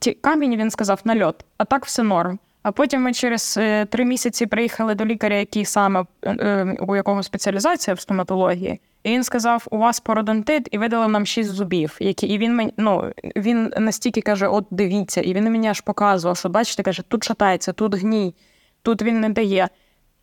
[0.00, 2.38] Ті, камінь він сказав нальот, а так все норм.
[2.62, 7.22] А потім ми через е, три місяці приїхали до лікаря, який саме е, у якого
[7.22, 11.96] спеціалізація в стоматології, і він сказав: у вас пародонтит, і видалив нам шість зубів.
[12.00, 16.36] Які і він мені ну він настільки каже: От дивіться, і він мені аж показував,
[16.36, 18.34] що бачите, каже, тут шатається, тут гній,
[18.82, 19.68] тут він не дає.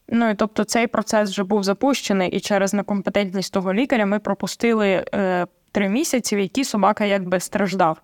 [0.10, 5.06] Ну і тобто цей процес вже був запущений, і через некомпетентність того лікаря ми пропустили
[5.14, 8.02] е, три місяці, в які собака якби страждав.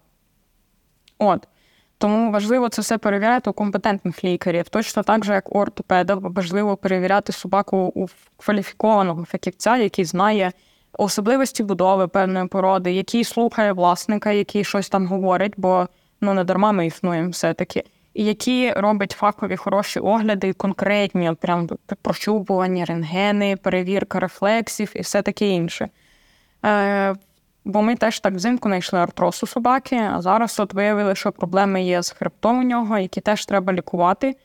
[1.17, 1.47] От.
[1.97, 4.69] Тому важливо це все перевіряти у компетентних лікарів.
[4.69, 10.51] Точно так же, як у ортопеда, важливо перевіряти собаку у кваліфікованого фахівця, який знає
[10.97, 15.87] особливості будови певної породи, який слухає власника, який щось там говорить, бо
[16.21, 17.83] ну не дарма ми існуємо все-таки.
[18.13, 21.69] І які робить фахові хороші огляди, конкретні, от прям
[22.01, 25.89] прощупування, рентгени, перевірка рефлексів і все таке інше.
[26.65, 27.15] Е,
[27.65, 31.83] Бо ми теж так взимку знайшли артроз у собаки, а зараз от виявили, що проблеми
[31.83, 34.35] є з хребтом у нього, які теж треба лікувати.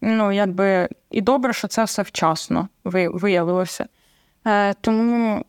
[0.00, 3.86] Ну, якби і добре, що це все вчасно виявилося.
[4.46, 5.44] Е, Тому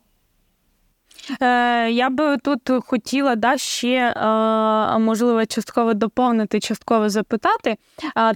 [1.89, 7.77] Я би тут хотіла да, ще, е, можливо, частково доповнити, частково запитати.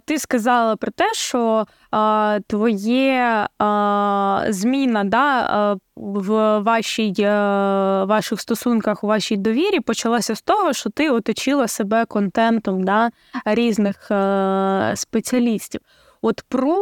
[0.05, 3.47] Ти сказала про те, що е, твоє
[4.49, 7.13] зміна да, в вашій,
[8.07, 13.09] ваших стосунках, у вашій довірі почалася з того, що ти оточила себе контентом да,
[13.45, 14.11] різних
[14.95, 15.81] спеціалістів.
[16.21, 16.77] От про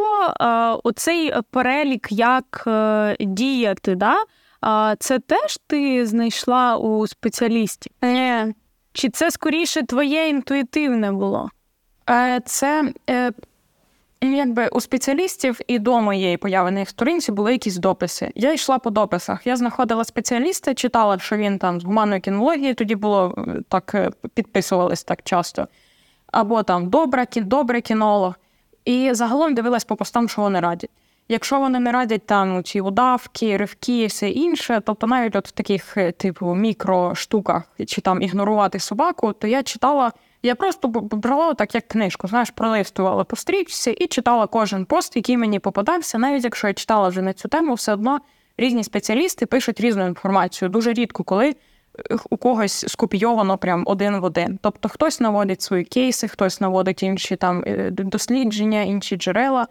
[0.84, 2.68] оцей перелік, як
[3.20, 3.94] діяти.
[3.94, 4.16] да,
[4.98, 7.92] це теж ти знайшла у спеціалістів?
[8.04, 8.54] Е,
[8.92, 11.50] Чи це скоріше твоє інтуїтивне було?
[12.10, 13.32] Е, Це е,
[14.20, 18.32] якби у спеціалістів і до моєї появи на їх сторінці були якісь дописи.
[18.34, 19.46] Я йшла по дописах.
[19.46, 24.10] Я знаходила спеціаліста, читала, що він там з гуманної кінології, тоді було е, так е,
[24.34, 25.68] підписувались так часто.
[26.32, 28.34] Або там добра, добрий кінолог.
[28.84, 30.90] І загалом дивилась по постам, що вони радять.
[31.28, 35.96] Якщо вони не радять там ці удавки, ривки все інше, тобто навіть от в таких
[35.96, 40.12] е, типу мікроштуках чи там ігнорувати собаку, то я читала.
[40.42, 45.36] Я просто брала так, як книжку, знаєш, пролистувала по стрічці і читала кожен пост, який
[45.36, 46.18] мені попадався.
[46.18, 48.20] Навіть якщо я читала вже на цю тему, все одно
[48.56, 50.68] різні спеціалісти пишуть різну інформацію.
[50.68, 51.54] Дуже рідко, коли е,
[52.30, 54.58] у когось скопійовано прям один в один.
[54.62, 59.66] Тобто хтось наводить свої кейси, хтось наводить інші там е, дослідження, інші джерела.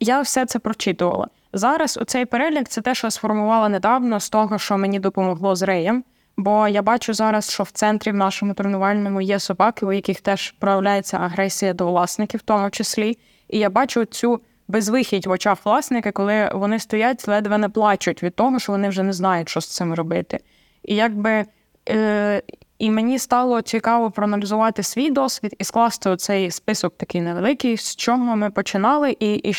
[0.00, 1.28] Я все це прочитувала.
[1.52, 6.04] Зараз оцей перелік це те, що сформувала недавно з того, що мені допомогло з реєм.
[6.36, 10.50] Бо я бачу зараз, що в центрі в нашому тренувальному є собаки, у яких теж
[10.50, 13.18] проявляється агресія до власників, в тому числі.
[13.48, 18.34] І я бачу цю безвихідь в очах власника, коли вони стоять, ледве не плачуть від
[18.34, 20.40] того, що вони вже не знають, що з цим робити.
[20.82, 21.44] І якби
[21.88, 22.42] е,
[22.78, 28.36] і мені стало цікаво проаналізувати свій досвід і скласти оцей список такий невеликий, з чого
[28.36, 29.52] ми починали, і, і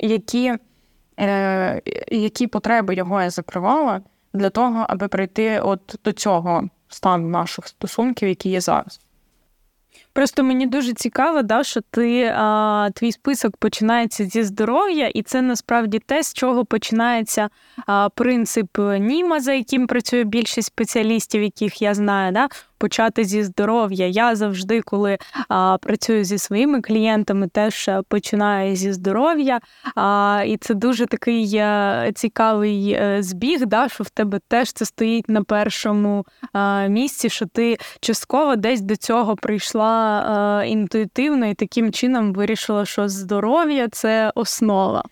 [0.00, 0.54] які
[1.20, 4.00] е, які потреби його я закривала
[4.32, 9.00] для того, аби прийти от до цього стану наших стосунків, які є зараз.
[10.12, 15.42] Просто мені дуже цікаво, да, що ти а, твій список починається зі здоров'я, і це
[15.42, 17.48] насправді те, з чого починається
[17.86, 22.32] а, принцип Німа, за яким працює більшість спеціалістів, яких я знаю.
[22.32, 22.48] Да?
[22.80, 24.06] Почати зі здоров'я.
[24.06, 29.60] Я завжди, коли а, працюю зі своїми клієнтами, теж е, починаю зі здоров'я.
[29.94, 34.84] А, І це дуже такий а, цікавий е, збіг, да, що в тебе теж це
[34.84, 41.54] стоїть на першому а, місці, що ти частково десь до цього прийшла а, інтуїтивно і
[41.54, 45.04] таким чином вирішила, що здоров'я це основа.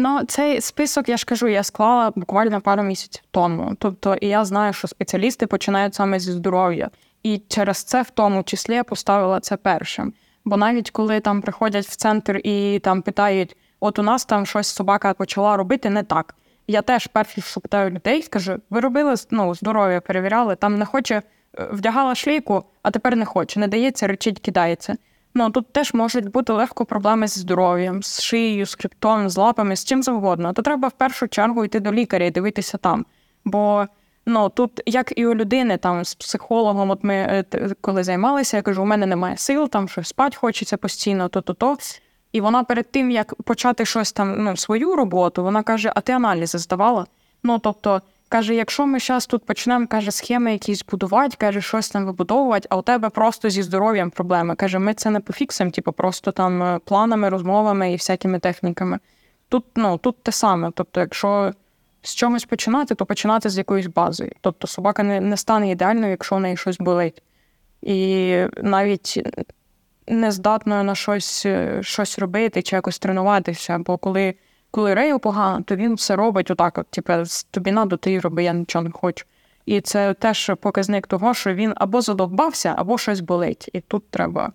[0.00, 3.74] Ну, цей список, я ж кажу, я склала буквально пару місяців тому.
[3.78, 6.90] Тобто, і я знаю, що спеціалісти починають саме зі здоров'я.
[7.22, 10.12] І через це, в тому числі, я поставила це першим.
[10.44, 14.66] Бо навіть коли там приходять в центр і там питають, от у нас там щось
[14.66, 16.34] собака почала робити не так.
[16.66, 21.14] Я теж перший, що питаю людей, скажу, ви робили ну, здоров'я, перевіряли, там не хоче,
[21.58, 24.96] е, вдягала шлейку, а тепер не хоче, не дається, речить, кидається.
[25.38, 29.76] Ну тут теж можуть бути легко проблеми зі здоров'ям, з шиєю, з хребтом, з лапами,
[29.76, 30.52] з чим завгодно.
[30.52, 33.06] То треба в першу чергу йти до лікаря і дивитися там.
[33.44, 33.86] Бо
[34.26, 37.44] ну тут, як і у людини, там з психологом, от ми е,
[37.80, 41.76] коли займалися, я кажу, у мене немає сил, там щось спати хочеться постійно, то-то-то.
[42.32, 46.12] І вона перед тим, як почати щось там, ну, свою роботу, вона каже: А ти
[46.12, 47.06] аналізи здавала?
[47.42, 48.02] Ну тобто.
[48.28, 52.76] Каже, якщо ми зараз тут почнемо, каже, схеми якісь будувати, каже, щось там вибудовувати, а
[52.76, 54.54] у тебе просто зі здоров'ям проблеми.
[54.54, 58.98] Каже, ми це не пофіксимо, типу, просто там е, планами, розмовами і всякими техніками.
[59.48, 60.70] Тут ну, тут те саме.
[60.74, 61.52] Тобто, якщо
[62.02, 64.32] з чогось починати, то починати з якоїсь бази.
[64.40, 67.22] Тобто собака не, не стане ідеальною, якщо в неї щось болить.
[67.82, 69.22] І навіть
[70.06, 73.78] не здатною на щось е, щось робити чи якось тренуватися.
[73.78, 74.34] Бо коли
[74.70, 77.12] коли Рею погано, то він все робить отак: от, типу,
[77.50, 79.26] тобі надо, ти роби, я нічого не хочу.
[79.66, 83.70] І це теж показник того, що він або задовбався, або щось болить.
[83.72, 84.52] І тут треба,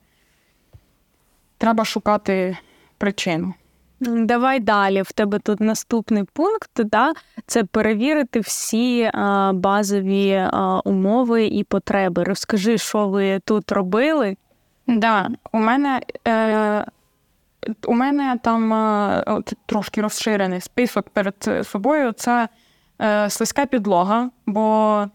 [1.57, 2.57] треба шукати
[2.97, 3.53] причину.
[3.99, 5.01] Давай далі.
[5.01, 7.13] В тебе тут наступний пункт, да?
[7.47, 12.23] це перевірити всі а, базові а, умови і потреби.
[12.23, 14.37] Розкажи, що ви тут робили?
[14.87, 16.85] Да, у мене е,
[17.87, 22.11] у мене там е, от, трошки розширений список перед собою.
[22.11, 22.49] Це
[23.01, 25.07] е, слизька підлога, бо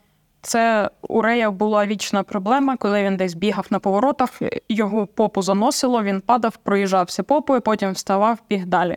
[0.42, 4.30] це у Рея була вічна проблема, коли він десь бігав на поворотах,
[4.68, 8.96] його попу заносило, він падав, проїжджався попою, потім вставав, біг далі.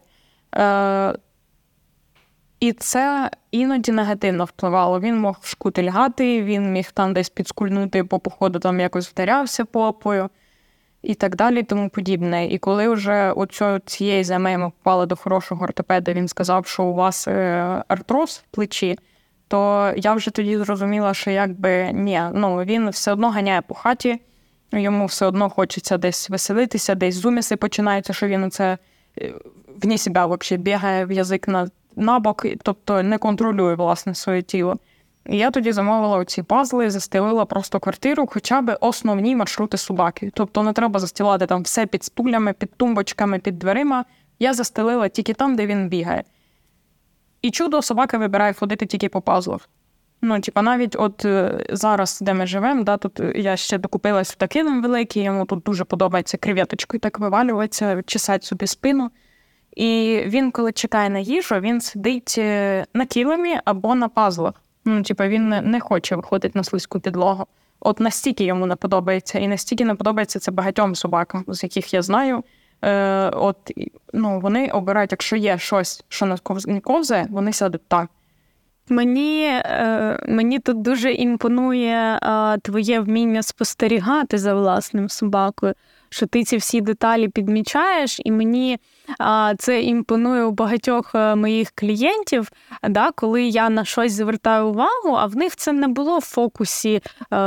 [0.56, 1.16] Е,
[2.60, 5.00] І це іноді негативно впливало.
[5.00, 10.30] Він мог шкутильгати, він міг там десь підскульнути по походу, там якось вдарявся попою
[11.04, 12.48] і так далі, тому подібне.
[12.48, 16.94] І коли вже оцю, цієї зими ми попали до хорошого ортопеда, він сказав, що у
[16.94, 19.00] вас е, артроз в плечі,
[19.48, 24.22] то я вже тоді зрозуміла, що якби ні, ну він все одно ганяє по хаті,
[24.72, 28.78] йому все одно хочеться десь веселитися, десь зуміси починаються, що він це
[29.22, 29.34] е,
[29.84, 34.78] вні себе взагалі бігає в язик на, на бок, тобто не контролює власне своє тіло.
[35.26, 40.32] І я тоді замовила оці пазли, застелила просто квартиру, хоча б основні маршрути собаки.
[40.34, 44.06] Тобто не треба застілати там все під стулями, під тумбочками, під дверима.
[44.40, 46.24] Я застелила тільки там, де він бігає.
[47.42, 49.70] І чудо, собака вибирає ходити тільки по пазлах.
[50.22, 54.36] Ну, типа, навіть от е, зараз, де ми живемо, да, тут я ще докупилась в
[54.36, 59.12] такий великий, йому тут дуже подобається креветочкою так вивалюватися, чесати собі спину.
[59.76, 64.54] І він, коли чекає на їжу, він сидить е, на кілемі або на пазлах.
[64.86, 67.46] Ну, типу, він не, не хоче виходити на слизьку підлогу.
[67.80, 72.02] От настільки йому не подобається, і настільки не подобається це багатьом собакам, з яких я
[72.02, 72.44] знаю.
[72.82, 73.58] Е, От
[74.14, 78.10] ну, вони обирають, якщо є щось, що не ковзає, вони сядуть так.
[78.90, 85.74] Мені е, мені тут дуже імпонує е, твоє вміння спостерігати за власним собакою
[86.12, 88.80] що ти ці всі деталі підмічаєш, і мені
[89.58, 92.52] це імпонує у багатьох е, моїх клієнтів,
[92.90, 97.02] да, коли я на щось звертаю увагу, а в них це не було в фокусі
[97.34, 97.38] е,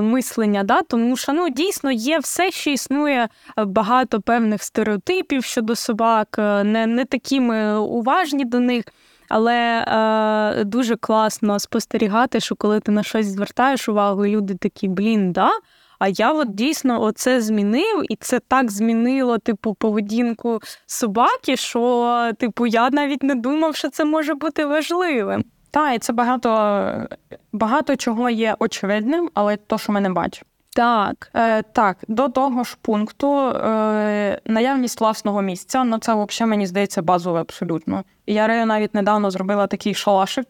[0.00, 0.64] мислення.
[0.64, 6.36] Да, Тому що ну, дійсно є все, що існує е, багато певних стереотипів щодо собак,
[6.38, 8.84] е, не, не такі уважні до них.
[9.28, 15.32] Але е, дуже класно спостерігати, що коли ти на щось звертаєш увагу, люди такі, блін,
[15.32, 15.50] да,
[15.98, 22.66] а я от дійсно оце змінив, і це так змінило, типу, поведінку собаки, що, типу,
[22.66, 25.44] я навіть не думав, що це може бути важливим.
[25.70, 27.08] Так, і це багато
[27.52, 30.46] багато чого є очевидним, але то, що ми не бачимо.
[30.76, 36.66] Так, Е, так, до того ж пункту е, наявність власного місця, ну це взагалі мені
[36.66, 38.04] здається базове абсолютно.
[38.26, 40.46] Я навіть недавно зробила такий шалашик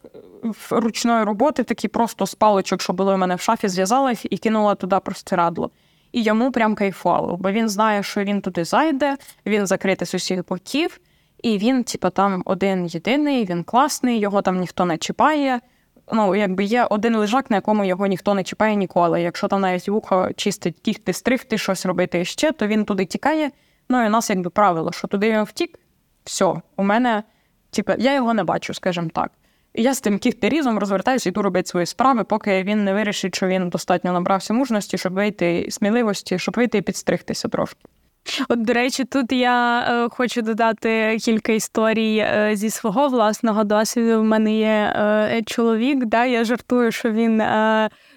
[0.69, 4.37] ручної роботи, такий просто з паличок, що було у мене в шафі, зв'язала їх і
[4.37, 5.71] кинула туди простирадло.
[6.11, 10.47] І йому прям кайфувало, бо він знає, що він туди зайде, він закритий з усіх
[10.47, 10.99] боків,
[11.43, 15.59] і він, типа, там один єдиний, він класний, його там ніхто не чіпає
[16.13, 19.21] ну, якби є один лежак, на якому його ніхто не чіпає ніколи.
[19.21, 23.51] Якщо там навіть вухо чистить, кіхти, стригти, щось робити ще, то він туди тікає.
[23.89, 25.79] Ну і у нас якби правило, що туди він втік,
[26.23, 27.23] все, у мене,
[27.69, 29.31] типу, я його не бачу, скажімо так.
[29.73, 33.35] І я з тим кіхтерізом розвертаюся і йду робити свої справи, поки він не вирішить,
[33.35, 37.79] що він достатньо набрався мужності, щоб вийти сміливості, щоб вийти і підстригтися трошки.
[38.49, 44.19] От, до речі, тут я е, хочу додати кілька історій е, зі свого власного досвіду.
[44.19, 47.43] У мене є е, чоловік, да, я жартую, що він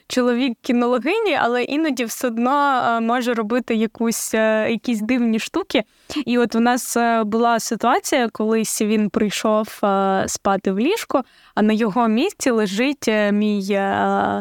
[0.08, 5.82] чоловік кінологині, але іноді все одно може робити якусь, якісь дивні штуки.
[6.26, 9.66] І от у нас була ситуація, колись він прийшов
[10.26, 13.78] спати в ліжко, а на його місці лежить мій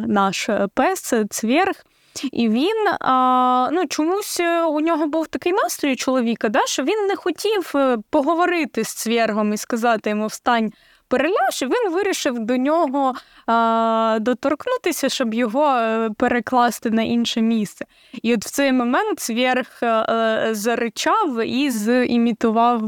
[0.07, 1.83] наш пес, цвєрг.
[2.31, 7.07] І він а, ну, чомусь е, у нього був такий настрій чоловіка, да, що він
[7.07, 10.71] не хотів е, поговорити з цвергом і сказати йому встань.
[11.07, 13.13] Переляж, і він вирішив до нього
[13.47, 17.85] а, доторкнутися, щоб його е, перекласти на інше місце.
[18.23, 22.81] І от в цей момент цвєрг а, заричав і зімітував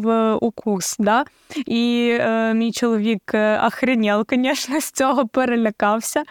[0.44, 0.96] укус.
[1.00, 1.26] Да?
[1.66, 3.34] І а, мій чоловік
[3.68, 6.24] охренел, звісно, з цього перелякався.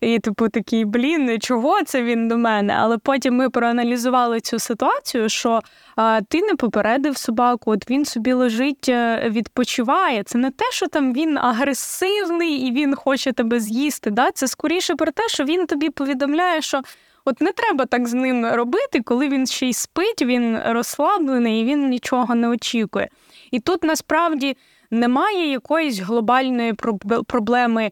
[0.00, 2.74] І, типу, такий, блін, чого це він до мене?
[2.78, 5.60] Але потім ми проаналізували цю ситуацію, що
[5.96, 10.22] а, ти не попередив собаку, от він собі лежить, е, відпочиває.
[10.22, 14.10] Це не те, що там він агресивний і він хоче тебе з'їсти.
[14.10, 14.30] Да?
[14.30, 16.82] Це скоріше про те, що він тобі повідомляє, що.
[17.28, 21.64] От не треба так з ним робити, коли він ще й спить, він розслаблений і
[21.64, 23.08] він нічого не очікує.
[23.50, 24.56] І тут насправді
[24.90, 26.74] немає якоїсь глобальної
[27.26, 27.90] проблеми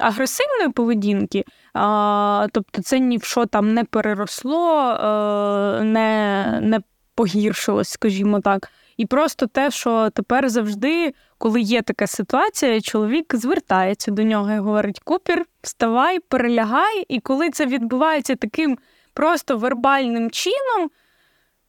[0.00, 1.44] агресивної поведінки,
[1.74, 6.80] а, тобто це ні в що там не переросло, е, не, не
[7.14, 8.70] погіршилось, скажімо так.
[8.96, 14.58] І просто те, що тепер завжди, коли є така ситуація, чоловік звертається до нього і
[14.58, 17.04] говорить: Купір, вставай, перелягай.
[17.08, 18.78] І коли це відбувається таким
[19.14, 20.90] просто вербальним чином,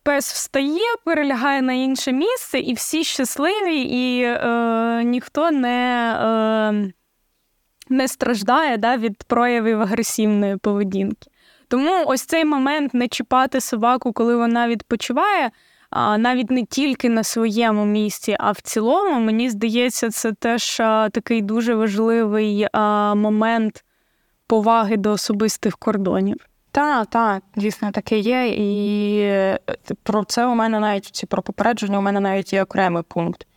[0.04, 6.94] пес встає, перелягає на інше місце, і всі щасливі, і е, ніхто не е,
[7.90, 11.32] не страждає да, від проявів агресивної поведінки.
[11.68, 15.52] Тому ось цей момент не чіпати собаку, коли вона відпочиває
[16.18, 20.78] навіть не тільки на своєму місці, а в цілому, мені здається, це теж
[21.12, 22.68] такий дуже важливий
[23.16, 23.84] момент
[24.48, 26.38] поваги до особистих кордонів.
[26.72, 28.48] Так, так, дійсно таке є.
[28.48, 29.60] І е,
[30.04, 33.48] про це у мене навіть про попередження у мене навіть є окремий пункт.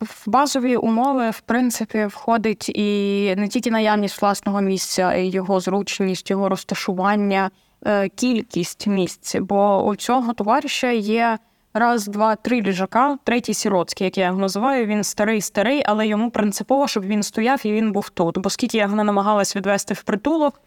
[0.00, 6.30] В базові умови, в принципі, входить і не тільки наявність власного місця, й його зручність,
[6.30, 7.50] його розташування.
[7.86, 11.38] Е, кількість місць, бо у цього товариша є
[11.74, 14.86] раз, два, три ліжака, третій сіроцький, як я його називаю.
[14.86, 18.38] Він старий, старий, але йому принципово, щоб він стояв і він був тут.
[18.38, 20.60] Бо скільки я його намагалась відвести в притулок,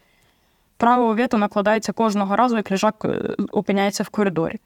[0.76, 4.60] право вето накладається кожного разу, як ліжак е, опиняється в коридорі.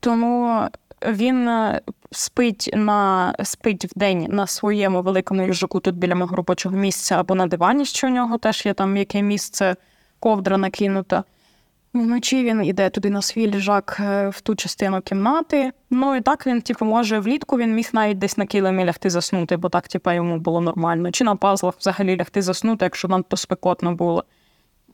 [0.00, 0.60] Тому
[1.08, 1.80] він е,
[2.10, 7.34] спить на спить в день на своєму великому ліжаку тут біля мого робочого місця або
[7.34, 9.76] на дивані, що у нього теж є там яке місце,
[10.20, 11.24] ковдра накинута.
[11.94, 15.72] Вночі він йде туди на свій ліжак е, в ту частину кімнати.
[15.90, 19.56] Ну і так він, типу, може влітку він міг навіть десь на килимі лягти заснути,
[19.56, 21.10] бо так, типу, йому було нормально.
[21.10, 24.24] Чи на пазлах взагалі лягти заснути, якщо надто спекотно було.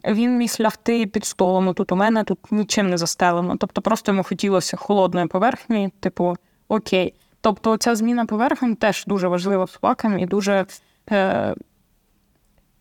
[0.06, 1.64] Він міг лягти під столом.
[1.64, 3.56] Ну, тут у мене тут нічим не застелено.
[3.56, 6.36] Тобто просто йому хотілося холодної поверхні, типу,
[6.68, 7.14] окей.
[7.40, 10.66] Тобто, ця зміна поверхні теж дуже важлива собакам і дуже
[11.10, 11.54] е,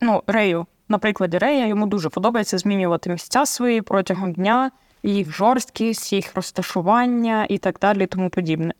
[0.01, 4.71] ну, рею на прикладі Рея йому дуже подобається змінювати місця свої протягом дня,
[5.03, 8.73] їх жорсткість, їх розташування і так далі, тому подібне.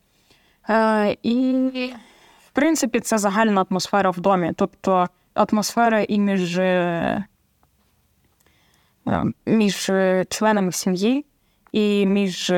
[0.70, 1.54] Е, І,
[2.48, 7.24] в принципі, це загальна атмосфера в домі, тобто атмосфера і між е,
[9.46, 9.92] між
[10.30, 11.26] членами сім'ї.
[11.72, 12.54] І між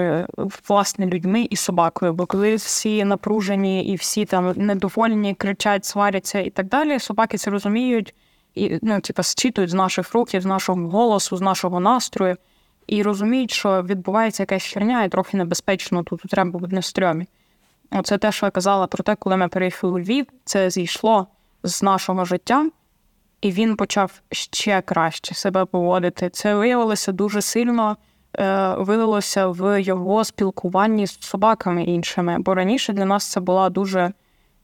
[0.68, 2.14] власне людьми і собакою.
[2.14, 7.52] Бо коли всі напружені і всі там недовольні, кричать, сваряться і так далі, собаки це
[7.52, 8.14] розуміють
[8.58, 12.36] і ну, типу, зчитують з наших рухів, з нашого голосу, з нашого настрою,
[12.88, 17.28] і розуміють, що відбувається якась херня, і трохи небезпечно тут треба бути на стрьомі.
[17.92, 21.28] Оце те, що я казала про те, коли ми переїхали у Львів, це зійшло
[21.64, 22.70] з нашого життя,
[23.42, 26.30] і він почав ще краще себе поводити.
[26.30, 27.98] Це виявилося дуже сильно.
[28.40, 34.12] Е, вилилося в його спілкуванні з собаками іншими, бо раніше для нас це була дуже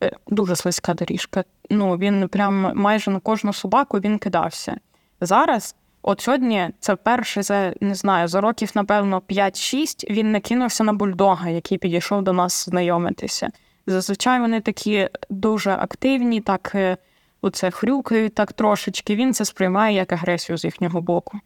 [0.03, 1.43] Е, дуже слизька доріжка.
[1.69, 4.78] Ну, Він прям майже на кожну собаку він кидався.
[5.21, 10.84] Зараз, от сьогодні, це перший за не знаю, за років, напевно, 5-6 він не кинувся
[10.84, 13.49] на бульдога, який підійшов до нас знайомитися.
[13.88, 16.97] Зазвичай вони такі дуже активні, так е,
[17.44, 19.16] оце хрюкають так трошечки.
[19.16, 21.39] Він це сприймає як агресію з їхнього боку.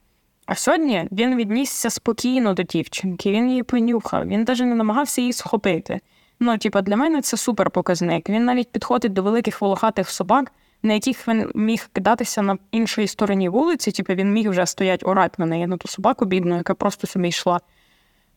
[0.45, 5.34] А сьогодні він віднісся спокійно до дівчинки, він її понюхав, він навіть не намагався її
[5.34, 6.00] схопити.
[6.39, 8.30] Ну, типа, для мене це супер показник.
[8.30, 10.52] Він навіть підходить до великих волохатих собак,
[10.84, 15.36] на яких він міг кидатися на іншій стороні вулиці, типу він міг вже стоять орати
[15.38, 17.60] на неї, на ту собаку бідну, яка просто собі йшла.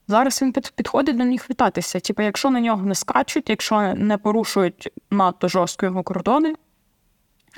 [0.09, 2.01] Зараз він підходить до них вітатися.
[2.01, 6.55] Типу, якщо на нього не скачуть, якщо не порушують надто жорстко його кордони,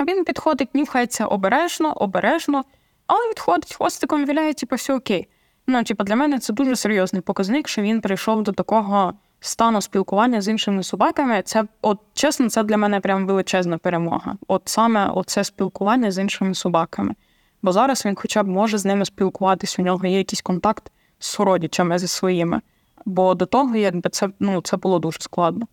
[0.00, 2.64] він підходить, нюхається обережно, обережно,
[3.06, 5.28] але відходить хвостиком, віляє, типу, все окей.
[5.66, 10.40] Ну, типу, для мене це дуже серйозний показник, що він прийшов до такого стану спілкування
[10.40, 14.36] з іншими собаками, це от чесно, це для мене прям величезна перемога.
[14.48, 17.14] От саме оце спілкування з іншими собаками.
[17.62, 21.26] Бо зараз він хоча б може з ними спілкуватися, у нього є якийсь контакт з
[21.26, 22.60] сородичами зі своїми.
[23.04, 25.66] Бо до того, якби це ну, це було дуже складно.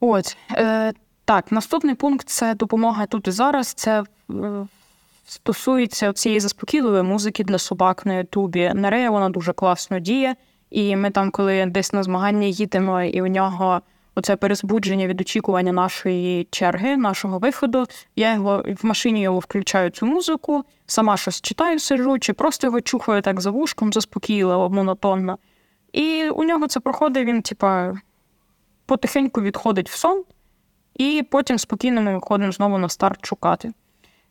[0.00, 0.36] От.
[0.52, 0.92] Е,
[1.24, 3.68] Так, наступний пункт це допомога тут і зараз.
[3.68, 4.66] Це е,
[5.26, 8.72] стосується цієї заспокійливої музики для собак на Ютубі.
[8.74, 10.36] Нарея вона дуже класно діє.
[10.70, 13.80] І ми там, коли десь на змагання їдемо, і у нього
[14.14, 17.86] оце перезбудження від очікування нашої черги, нашого виходу.
[18.16, 22.80] Я його в машині його включаю цю музику, сама щось читаю, сиджу, чи просто його
[22.80, 25.38] чухаю так за вушком, заспокійливо, монотонно.
[25.92, 27.94] І у нього це проходить, він, типа,
[28.86, 30.24] потихеньку відходить в сон,
[30.94, 33.72] і потім спокійно ми виходимо знову на старт шукати.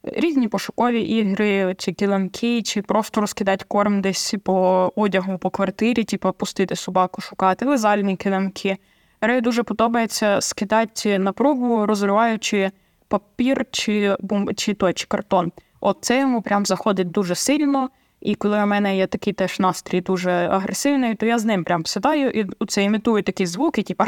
[0.03, 6.32] Різні пошукові ігри, чи килимки, чи просто розкидати корм десь по одягу, по квартирі, типу
[6.32, 8.78] пустити собаку шукати, лизальні килимки.
[9.22, 12.72] Рею дуже подобається скидати напругу, розриваючи
[13.07, 14.55] папір чи бум...
[14.55, 15.51] чи той, чи картон.
[15.80, 17.89] От це йому прям заходить дуже сильно.
[18.22, 21.86] І коли у мене є такий теж настрій дуже агресивний, то я з ним прям
[21.86, 24.03] сідаю і це імітую такі звуки, типу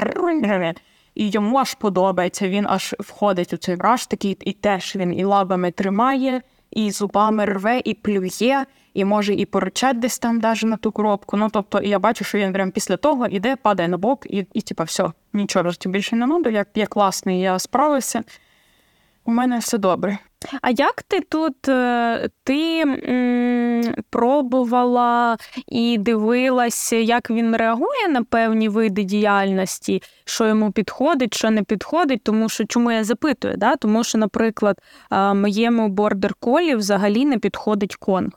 [1.16, 2.50] і йому аж подобається.
[2.50, 6.42] Він аж входить у цей враж такий, і теж він і лабами тримає,
[6.72, 11.38] і зубами рве, і плює, і може і поручать десь там навіть на ту коробку.
[11.38, 14.62] Ну тобто, я бачу, що він прям після того іде, падає на бок, і, і
[14.62, 16.50] типа, все, нічого більше не надо.
[16.50, 18.24] Як я класний, я справився.
[19.26, 20.18] У мене все добре.
[20.62, 25.38] А як ти тут е, ти м, пробувала
[25.68, 32.24] і дивилася, як він реагує на певні види діяльності, що йому підходить, що не підходить?
[32.24, 33.58] Тому що чому я запитую?
[33.58, 33.76] Да?
[33.76, 34.78] Тому що, наприклад,
[35.12, 38.32] моєму бордер-колі взагалі не підходить конг.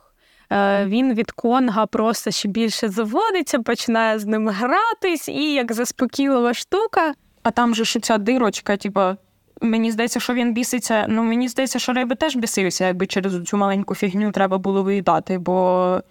[0.51, 6.53] Е, він від конга просто ще більше заводиться, починає з ним гратись, і як заспокійлива
[6.53, 7.13] штука.
[7.43, 9.17] А там же ще ця дирочка, типа.
[9.61, 11.05] Мені здається, що він біситься.
[11.09, 15.37] Ну мені здається, що риби теж бісився, якби через цю маленьку фігню треба було виїдати,
[15.37, 16.01] бо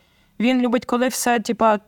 [0.40, 1.78] він любить, коли все, типа,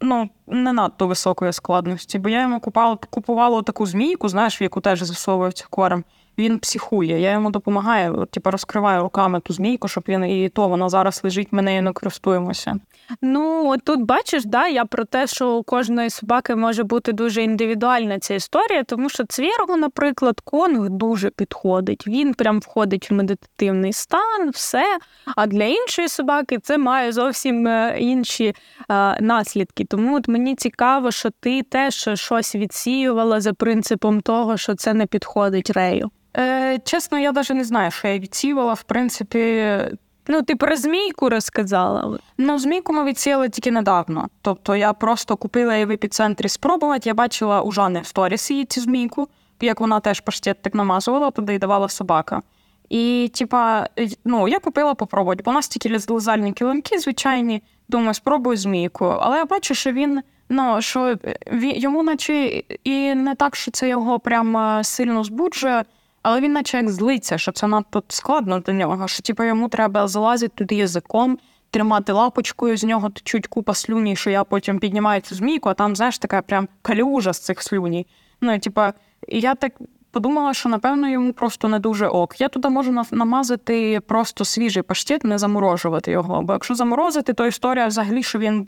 [0.00, 2.18] ну, не надто високої складності.
[2.18, 6.04] Бо я йому купала, купувала таку змійку, знаєш, в яку теж засовується корм.
[6.38, 7.20] Він психує.
[7.20, 11.48] Я йому допомагаю, типу, розкриваю руками ту змійку, щоб він і то вона зараз лежить,
[11.50, 12.76] ми нею не користуємося.
[13.22, 18.18] Ну тут бачиш, да, я про те, що у кожної собаки може бути дуже індивідуальна
[18.18, 22.06] ця історія, тому що цвіргу, наприклад, конг дуже підходить.
[22.06, 24.98] Він прям входить в медитативний стан, все.
[25.36, 28.54] А для іншої собаки це має зовсім е, інші
[28.88, 29.84] а, наслідки.
[29.84, 35.06] Тому от мені цікаво, що ти теж щось відсіювала за принципом того, що це не
[35.06, 36.10] підходить рею.
[36.36, 38.74] Е, Чесно, я навіть не знаю, що я відсіювала.
[38.74, 39.78] В принципі,
[40.26, 42.18] Ну, ти про змійку розказала.
[42.38, 44.28] Ну, змійку ми відсіяли тільки недавно.
[44.42, 47.08] Тобто я просто купила її в епіцентрі спробувати.
[47.08, 49.28] Я бачила у Жани в сторіс її цю змійку,
[49.60, 52.42] як вона теж паштет так намазувала, туди і давала собака.
[52.88, 53.88] І, типа,
[54.24, 57.62] ну, я купила попробувати, бо у нас тільки лизальні килимки, звичайні.
[57.88, 59.04] Думаю, спробую змійку.
[59.04, 61.16] Але я бачу, що він, ну, що
[61.52, 65.84] він, йому наче і не так, що це його прям сильно збуджує.
[66.24, 70.08] Але він наче як злиться, що це надто складно для нього, що типу, йому треба
[70.08, 71.38] залазити туди язиком,
[71.70, 75.96] тримати лапочкою, з нього течуть купа слюні, що я потім піднімаю цю змійку, а там,
[75.96, 78.06] знаєш, така прям калюжа з цих слюній.
[78.40, 78.92] Ну, типа,
[79.28, 79.72] і я так
[80.10, 82.40] подумала, що напевно йому просто не дуже ок.
[82.40, 86.42] Я туди можу намазати просто свіжий паштет, не заморожувати його.
[86.42, 88.66] Бо якщо заморозити, то історія взагалі, що він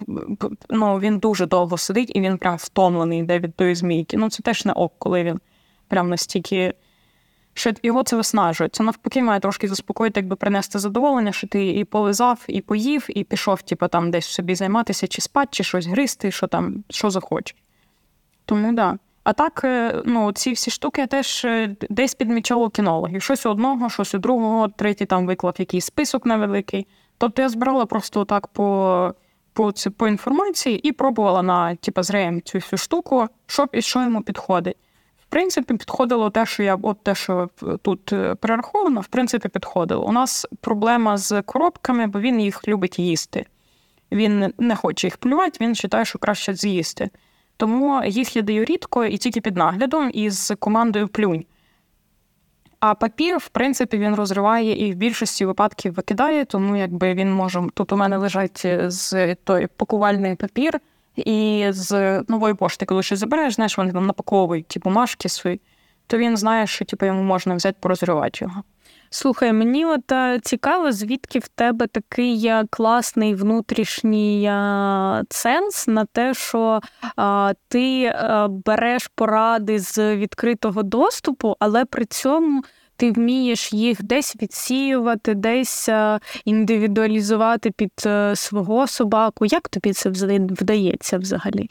[0.71, 4.17] ну, він дуже довго сидить і він прям втомлений йде від тої змійки.
[4.17, 5.41] Ну це теж не ок, коли він
[5.89, 6.75] прям настільки
[7.57, 8.71] що його це виснажує.
[8.71, 13.25] Це навпаки має трошки заспокоїти, якби принести задоволення, що ти і полизав, і поїв, і
[13.25, 17.57] пішов, типу, там десь собі займатися, чи спати, чи щось гристи, що там, що захочеш.
[18.45, 18.99] Тому да.
[19.25, 23.23] А так, е, ну, ці всі штуки я теж е, десь підмічала кінологів.
[23.23, 26.87] Щось у одного, щось у другого, третій там виклав якийсь список невеликий.
[27.19, 29.15] Тобто я збирала просто так по
[29.53, 34.23] по, по інформації і пробувала на типу, з цю всю штуку, що і що йому
[34.23, 34.77] підходить.
[35.27, 37.49] В принципі, підходило те, що я от те, що
[37.83, 40.07] тут е, перераховано, в принципі, підходило.
[40.07, 43.47] У нас проблема з коробками, бо він їх любить їсти.
[44.13, 47.11] Він не хоче їх плювати, він вважає, що краще з'їсти.
[47.57, 51.45] Тому їх я даю рідко і тільки під наглядом і з командою плюнь.
[52.81, 57.63] А папір, в принципі, він розриває і в більшості випадків викидає, тому якби він може.
[57.75, 60.81] Тут у мене лежать е, з той пакувальний папір.
[61.17, 65.61] І з нової пошти, коли щось забереш, знаєш, вони там напаковують ті бумажки свої,
[66.07, 68.63] то він знає, що типу, йому можна взяти порозривати його.
[69.11, 76.05] Слухай, мені от е, цікаво, звідки в тебе такий е, класний внутрішній е, сенс на
[76.05, 76.81] те, що
[77.17, 78.15] а, ти
[78.49, 82.63] береш поради з відкритого доступу, але при цьому
[82.97, 89.47] ти вмієш їх десь відсіювати, десь е, індивідуалізувати під е, свого собаку.
[89.47, 91.69] Як тобі це вдається взагалі?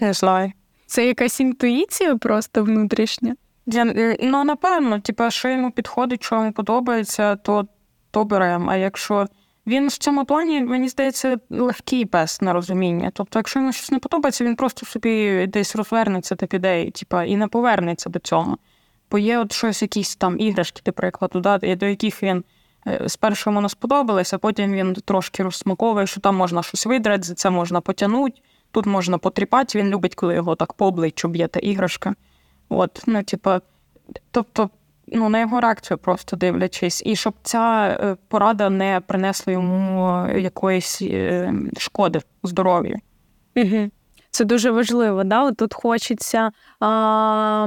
[0.00, 0.52] Не знаю.
[0.86, 3.36] Це якась інтуїція просто внутрішня?
[3.66, 7.66] Я, е, Ну, напевно, типу, що йому підходить, що йому подобається, то
[8.10, 8.70] то беремо.
[8.70, 9.26] А якщо
[9.66, 13.10] він в цьому плані, мені здається, легкий пес на розуміння.
[13.14, 17.36] Тобто, якщо йому щось не подобається, він просто собі десь розвернеться та піде, типа, і
[17.36, 18.58] не повернеться до цього.
[19.10, 22.44] Бо є от щось, якісь там іграшки, до прикладу, да, до яких він
[22.86, 27.22] е, спершу йому не сподобалось, а потім він трошки розсмаковує, що там можна щось видрати,
[27.22, 28.40] за це можна потягнути,
[28.70, 29.78] тут можна потріпати.
[29.78, 32.14] Він любить, коли його так по обличчю б'є та іграшка.
[32.68, 33.60] От, ну, типа,
[34.30, 34.70] тобто,
[35.06, 41.02] ну, на його реакцію просто дивлячись, і щоб ця е, порада не принесла йому якоїсь
[41.02, 42.98] е, шкоди здоров'ю.
[43.56, 43.90] Угу.
[44.38, 45.24] Це дуже важливо.
[45.24, 45.52] Да?
[45.52, 47.66] Тут хочеться а,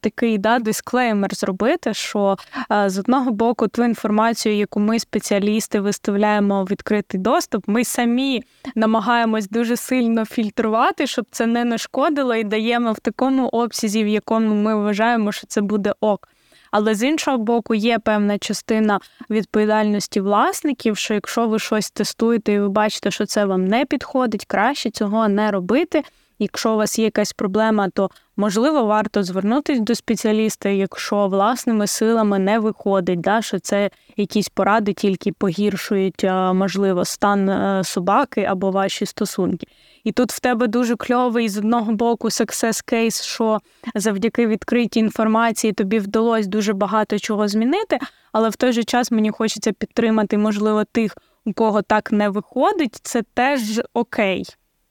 [0.00, 2.36] такий да, дисклеймер зробити, що
[2.68, 8.42] а, з одного боку ту інформацію, яку ми спеціалісти виставляємо в відкритий доступ, ми самі
[8.74, 14.54] намагаємось дуже сильно фільтрувати, щоб це не нашкодило, і даємо в такому обсязі, в якому
[14.54, 16.28] ми вважаємо, що це буде ок.
[16.70, 19.00] Але з іншого боку, є певна частина
[19.30, 24.44] відповідальності власників, що якщо ви щось тестуєте і ви бачите, що це вам не підходить,
[24.44, 26.02] краще цього не робити.
[26.42, 32.38] Якщо у вас є якась проблема, то можливо варто звернутися до спеціаліста, якщо власними силами
[32.38, 36.24] не виходить, да, що це якісь поради тільки погіршують,
[36.54, 39.66] можливо, стан е, собаки або ваші стосунки.
[40.04, 43.58] І тут в тебе дуже кльовий з одного боку success case, що
[43.94, 47.98] завдяки відкритій інформації тобі вдалося дуже багато чого змінити,
[48.32, 53.00] але в той же час мені хочеться підтримати, можливо, тих, у кого так не виходить.
[53.02, 54.44] Це теж окей.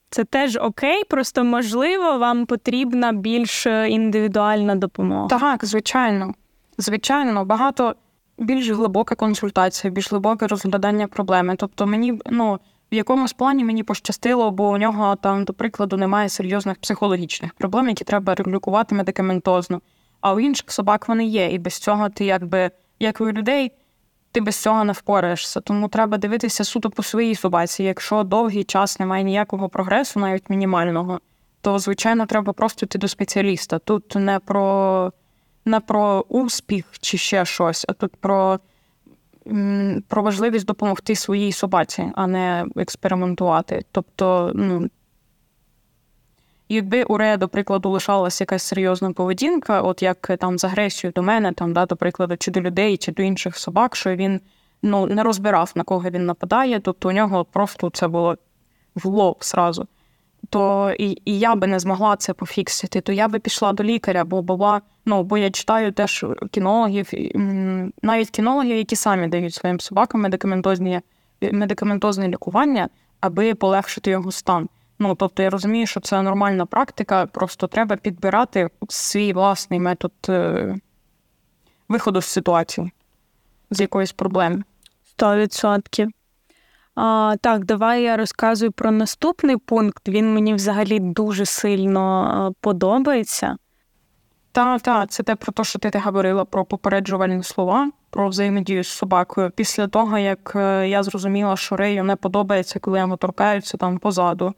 [0.10, 5.28] Це теж окей, просто можливо, вам потрібна більш індивідуальна допомога.
[5.28, 6.34] Так, звичайно.
[6.78, 7.96] Звичайно, багато
[8.38, 11.56] більш глибока консультація, більш глибоке розглядання проблеми.
[11.58, 12.60] Тобто, мені ну
[12.92, 17.90] в якомусь плані мені пощастило, бо у нього там, до прикладу, немає серйозних психологічних проблем,
[17.90, 19.82] які треба регулювати медикаментозно.
[20.22, 23.72] А у інших собак вони є, і без цього ти, якби як у людей,
[24.32, 25.62] ти без цього не впораєшся.
[25.62, 27.84] Тому треба дивитися суто по своїй собаці.
[27.84, 31.20] Якщо довгий час немає ніякого прогресу, навіть мінімального,
[31.62, 33.80] то звичайно треба просто йти до спеціаліста.
[33.80, 35.14] Тут не про
[35.66, 38.60] не про успіх чи ще щось, а тут про
[40.08, 43.86] про важливість допомогти своїй собаці, а не експериментувати.
[43.92, 44.90] Тобто, ну,
[46.70, 51.24] якби у Рея, до прикладу, лишалася якась серйозна поведінка, от як там з агресією до
[51.24, 54.42] мене, там, да, до прикладу, чи до людей, чи до інших собак, що він
[54.82, 58.38] ну, не розбирав, на кого він нападає, тобто у нього просто це було
[58.96, 59.88] в лоб зразу
[60.50, 64.24] то і і я би не змогла це пофіксити, то я би пішла до лікаря,
[64.24, 67.10] бо була, ну бо я читаю теж кінологів,
[68.02, 71.02] навіть кінологів, які самі дають своїм собакам медикаментозні
[71.52, 72.90] медикаментозне лікування,
[73.22, 74.70] аби полегшити його стан.
[75.00, 80.76] Ну тобто я розумію, що це нормальна практика, просто треба підбирати свій власний метод е,
[81.90, 82.92] виходу з ситуації,
[83.72, 84.64] з якоїсь проблеми.
[85.10, 86.10] Сто відсотків.
[87.42, 90.08] Так, давай я розказую про наступний пункт.
[90.08, 93.58] Він мені взагалі дуже сильно подобається.
[94.52, 98.88] Так, так, це те про те, що ти говорила про попереджувальні слова, про взаємодію з
[98.88, 99.52] собакою.
[99.56, 104.54] Після того, як е, я зрозуміла, що Рею не подобається, коли йому торкаються там позаду.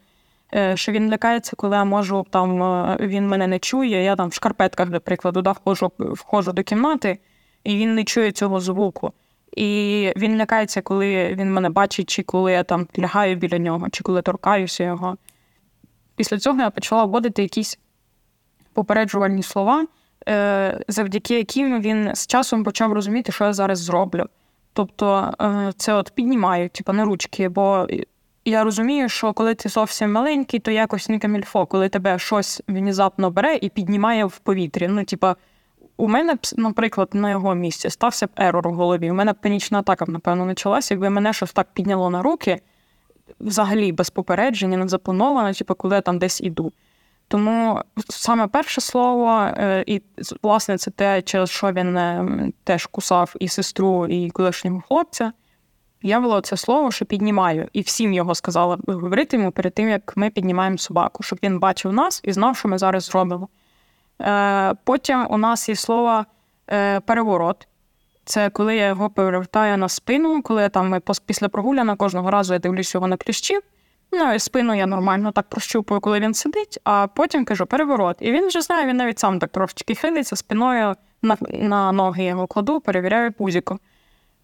[0.55, 4.03] Е, що він лякається, коли я можу там е, він мене не чує.
[4.03, 7.19] Я там в шкарпетках, до прикладу, да, вхожу, вхожу до кімнати,
[7.63, 9.13] і він не чує цього звуку.
[9.57, 14.03] І він лякається, коли він мене бачить, чи коли я там лягаю біля нього, чи
[14.03, 15.17] коли торкаюся його.
[16.15, 17.79] Після цього я почала вводити якісь
[18.73, 19.85] попереджувальні слова,
[20.27, 24.25] е, завдяки яким він з часом почав розуміти, що я зараз зроблю.
[24.73, 25.33] Тобто
[25.77, 27.87] це от піднімаю, типу, на ручки, бо
[28.45, 33.31] я розумію, що коли ти зовсім маленький, то якось не камільфо, коли тебе щось внезапно
[33.31, 34.87] бере і піднімає в повітрі.
[34.87, 35.35] Ну, типа,
[35.97, 39.11] у мене, наприклад, на його місці стався б ерор в голові.
[39.11, 40.93] У мене панічна атака, напевно, почалася.
[40.93, 42.61] Якби мене щось так підняло на руки,
[43.39, 46.71] взагалі без попередження, не заплановано, типу, коли я там десь іду.
[47.27, 50.01] Тому саме перше слово, е, і
[50.43, 55.31] власне це те, через що він е, теж кусав і сестру, і колишнього хлопця.
[56.01, 60.17] Я було це слово, що піднімаю, і всім його сказала говорити йому перед тим, як
[60.17, 63.47] ми піднімаємо собаку, щоб він бачив нас і знав, що ми зараз зробимо.
[64.21, 66.25] Е, потім у нас є слово
[66.69, 67.67] е, переворот.
[68.25, 72.59] Це коли я його перевертаю на спину, коли я там після прогуляна кожного разу я
[72.59, 73.61] дивлюся його на кліщів.
[74.11, 78.17] Ну і спину я нормально так прощупую, коли він сидить, а потім кажу переворот.
[78.19, 82.47] І він вже знає, він навіть сам так трошечки хилиться спиною на на ноги його
[82.47, 83.79] кладу, перевіряю пузіку.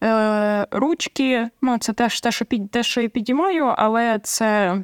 [0.04, 4.78] Е, Ручки, ну це теж те, що під, те, що я підіймаю, але це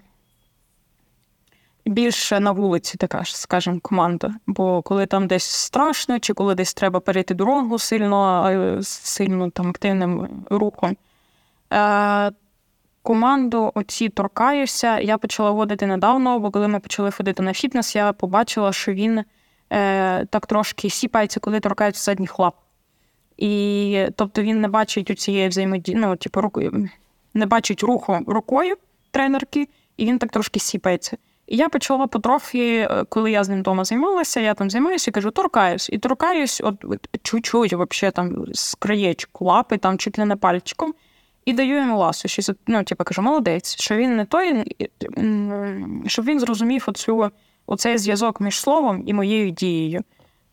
[1.87, 4.35] більше на вулиці, така скажімо, команда.
[4.47, 10.45] Бо коли там десь страшно, чи коли десь треба перейти дорогу сильно, сильно там активним
[10.51, 10.97] рухом.
[11.73, 12.33] Е,
[13.03, 18.13] команду оці торкаюся, я почала водити недавно, бо коли ми почали ходити на фітнес, я
[18.13, 19.25] побачила, що він
[19.73, 22.55] е, так трошки сіпається, коли торкається задніх лап.
[23.37, 26.89] І тобто він не бачить у цієї взаємодії, ну, типу, рукою,
[27.35, 28.77] не бачить руху рукою
[29.11, 31.17] тренерки, і він так трошки сіпається.
[31.47, 35.15] І я почала потрохи, е, коли я з ним вдома займалася, я там займаюся і
[35.15, 35.91] кажу, торкаюсь.
[35.93, 36.75] І торкаюсь, от,
[37.23, 40.95] чуть-чуть, взагалі, там з краєчку лапи, там чуть ли не пальчиком,
[41.45, 42.29] і даю йому ласу.
[42.29, 44.65] Щось, ну, типу, кажу, молодець, що він не той,
[46.07, 47.31] щоб він зрозумів оцю,
[47.67, 50.03] оцей зв'язок між словом і моєю дією.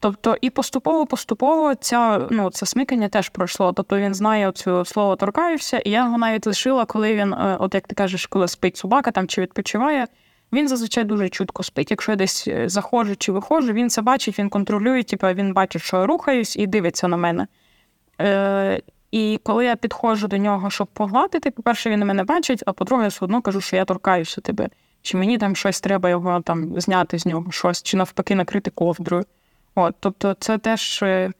[0.01, 3.73] Тобто, і поступово-поступово ця, ну, це смикання теж пройшло.
[3.73, 7.75] Тобто він знає оцю слово торкаюся, і я його навіть лишила, коли він, е, от
[7.75, 10.07] як ти кажеш, коли спить собака там чи відпочиває.
[10.53, 11.91] Він зазвичай дуже чутко спить.
[11.91, 15.81] Якщо я десь е, заходжу чи виходжу, він це бачить, він контролює, типу, він бачить,
[15.81, 17.47] що я рухаюсь, і дивиться на мене.
[18.21, 18.81] Е,
[19.11, 23.09] І коли я підходжу до нього, щоб погладити, по-перше, він мене бачить, а по-друге, я
[23.09, 24.69] все одно кажу, що я торкаюся тебе.
[25.01, 29.25] Чи мені там щось треба його там зняти з нього, щось, чи навпаки накрити ковдрою.
[29.75, 31.31] От, Тобто, це теж е,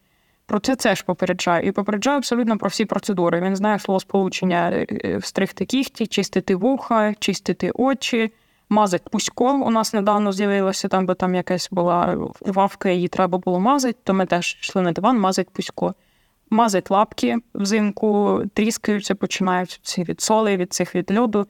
[0.46, 1.68] про це теж попереджаю.
[1.68, 3.42] І попереджаю абсолютно про всі процедури.
[3.42, 8.32] Він знає словосполучення е, встригти кіхті, чистити вуха, чистити очі
[8.72, 9.62] мазать пуськом.
[9.62, 14.14] У нас недавно з'явилося там, бо там якась була вавка, її треба було мазати, то
[14.14, 15.94] ми теж йшли на диван, мазать пусько.
[16.50, 21.48] Мазать лапки взимку, тріскаються, починають від соли, від цих від льоду.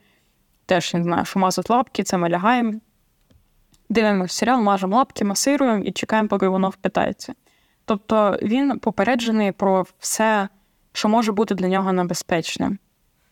[0.65, 2.73] Теж він знає, що мазать лапки, це ми лягаємо.
[3.91, 7.33] Дивимося серіал, мажемо лапки, масируємо і чекаємо, поки воно впитається.
[7.85, 10.47] Тобто він попереджений про все,
[10.93, 12.77] що може бути для нього небезпечним.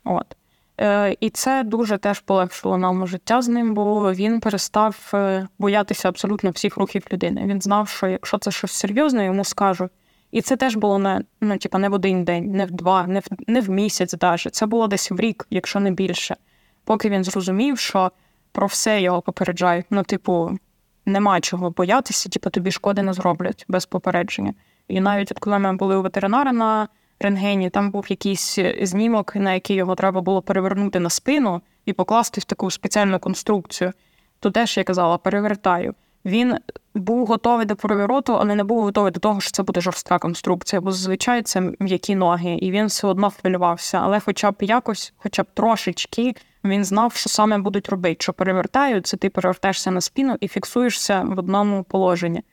[0.03, 0.36] От.
[0.82, 6.10] Е, і це дуже теж полегшило нам життя з ним, бо він перестав е, боятися
[6.10, 7.43] абсолютно всіх рухів людини.
[7.45, 9.91] Він знав, що якщо це щось серйозне, йому скажуть.
[10.32, 13.20] І це теж було не ну, типу, не в один день, не в два, не
[13.20, 14.55] в не в місяць навіть.
[14.55, 16.36] Це було десь в рік, якщо не більше.
[16.84, 18.12] Поки він зрозумів, що
[18.60, 19.86] про все його попереджають.
[19.89, 20.57] Ну, типу,
[21.05, 24.53] нема чого боятися, типу, тобі шкоди не зроблять без попередження.
[24.88, 26.88] І навіть от коли ми були у ветеринара на
[27.20, 31.93] рентгені, там був якийсь е, знімок, на який його треба було перевернути на спину і
[31.93, 33.91] покласти в таку спеціальну конструкцію.
[34.39, 35.93] То теж я казала, перевертаю.
[36.26, 36.57] Він
[36.95, 40.82] був готовий до перевороту, але не був готовий до того, що це буде жорстка конструкція,
[40.82, 43.99] бо зазвичай це м'які ноги, і він все одно хвилювався.
[44.03, 48.17] Але, хоча б якось, хоча б трошечки, він знав, що саме будуть робити.
[48.20, 52.43] Що перевертають, це ти перевертаєшся на спину і фіксуєшся в одному положенні.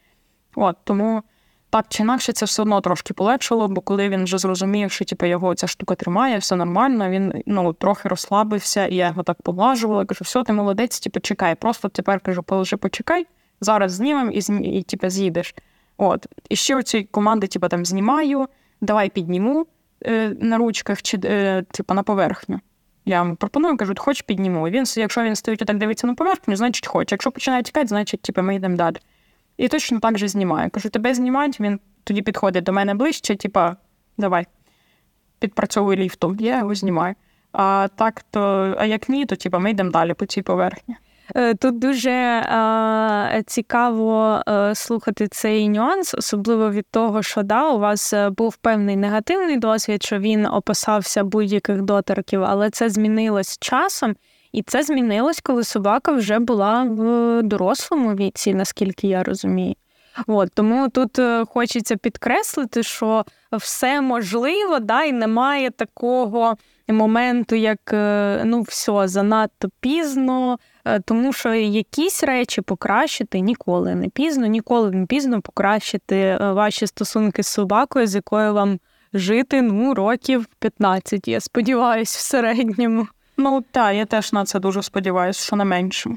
[0.55, 1.23] От тому
[1.71, 5.27] так чи інакше це все одно трошки полегшило, бо коли він вже зрозумів, що типу,
[5.27, 10.05] його ця штука тримає, все нормально, він ну, трохи розслабився, і я його так поглажувала.
[10.05, 11.55] Кажу, все, ти молодець, типу, чекай.
[11.55, 13.27] Просто тепер кажу, положи, почекай,
[13.61, 15.55] зараз знімемо і, і, і типу, з'їдеш.
[15.97, 16.27] От.
[16.49, 18.47] І ще оці команди, типу, там знімаю,
[18.81, 19.67] давай підніму
[20.07, 22.61] е, на ручках чи е, типу, на поверхню.
[23.05, 24.69] Я йому пропоную, кажу, хоч підніму.
[24.69, 27.15] Він, якщо він стоїть і так дивиться на поверхню, значить хоче.
[27.15, 28.97] Якщо починає тікати, значить типу, ми йдемо далі.
[29.57, 30.71] І точно так же знімаю.
[30.71, 33.77] Кажу, тебе знімають, він тоді підходить до мене ближче, типа,
[34.19, 34.47] давай,
[35.39, 37.15] підпрацьовуй ліфтом, я його знімаю.
[37.53, 40.97] А так, то, а як ні, то типа, ми йдемо далі по цій поверхні.
[41.35, 44.43] Е, тут дуже е, цікаво
[44.75, 50.03] слухати цей нюанс, особливо від того, що да, у вас е, був певний негативний досвід,
[50.03, 54.17] що він опасався будь-яких доторків, але це змінилось часом.
[54.53, 59.75] І це змінилось, коли собака вже була в дорослому віці, наскільки я розумію.
[60.27, 66.57] От, Тому тут е, хочеться підкреслити, що все можливо, да, і немає такого
[66.89, 67.79] моменту, як
[68.45, 70.59] ну, все, занадто пізно,
[71.05, 77.47] тому що якісь речі покращити ніколи не пізно, ніколи не пізно покращити ваші стосунки з
[77.47, 78.79] собакою, з якою вам
[79.13, 83.07] жити ну, років 15, я сподіваюся, в середньому.
[83.37, 86.11] Ну так, я теж на це дуже сподіваюся, що не менше.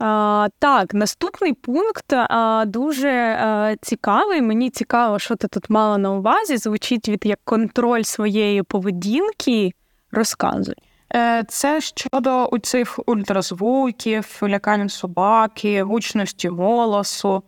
[0.00, 4.42] А, Так, наступний пункт а, дуже а, цікавий.
[4.42, 6.56] Мені цікаво, що ти тут мала на увазі.
[6.56, 9.72] Звучить від як контроль своєї поведінки.
[10.12, 10.74] Розказуй.
[11.14, 17.42] Е, це щодо цих ультразвуків, лякань собаки, гучності голосу,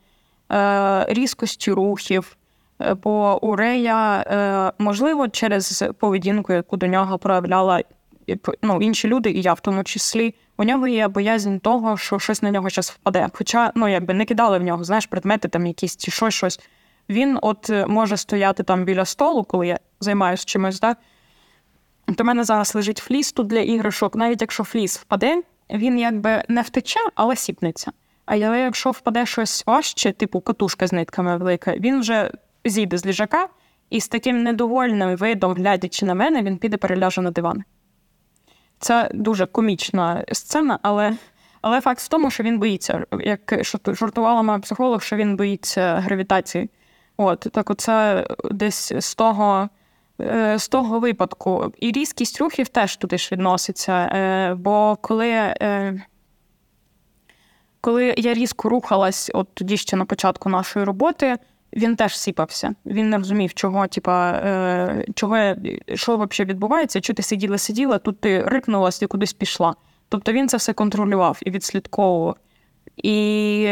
[0.52, 2.36] е, різкості рухів.
[2.82, 7.82] Е, бо у Рея, можливо, через поведінку, яку до нього проявляла
[8.62, 12.42] ну, інші люди, і я в тому числі, у нього є боязнь того, що щось
[12.42, 13.28] на нього зараз впаде.
[13.32, 16.60] Хоча ну, якби не кидали в нього, знаєш, предмети там якісь чи щось щось.
[17.08, 20.98] Він от може стояти там біля столу, коли я займаюся чимось, так?
[20.98, 21.02] То
[22.08, 24.16] в мене зараз лежить фліс тут для іграшок.
[24.16, 27.92] Навіть якщо фліс впаде, він якби не втече, але сіпнеться.
[28.26, 32.30] А якщо впаде щось важче, типу катушка з нитками велика, він вже
[32.64, 33.48] зійде з ліжака
[33.90, 37.64] і з таким недовольним видом, глядячи на мене, він піде переляже на диван.
[38.78, 41.16] Це дуже комічна сцена, але
[41.60, 43.04] але факт в тому, що він боїться.
[43.20, 46.70] Як жартувала моя психолог, що він боїться гравітації.
[47.16, 49.68] От так, оце десь з того
[50.56, 51.72] з того випадку.
[51.80, 53.92] І різкість рухів теж туди ж відноситься.
[53.92, 56.02] Е, бо коли е,
[57.80, 61.36] коли я різко рухалась, от тоді ще на початку нашої роботи,
[61.72, 62.74] він теж сіпався.
[62.86, 64.40] Він не розумів, чого, типа,
[65.14, 65.54] чого,
[65.94, 69.74] що взагалі відбувається, що ти сиділа, сиділа, тут ти рикнулась і кудись пішла.
[70.08, 72.36] Тобто він це все контролював і відслідковував.
[72.96, 73.68] І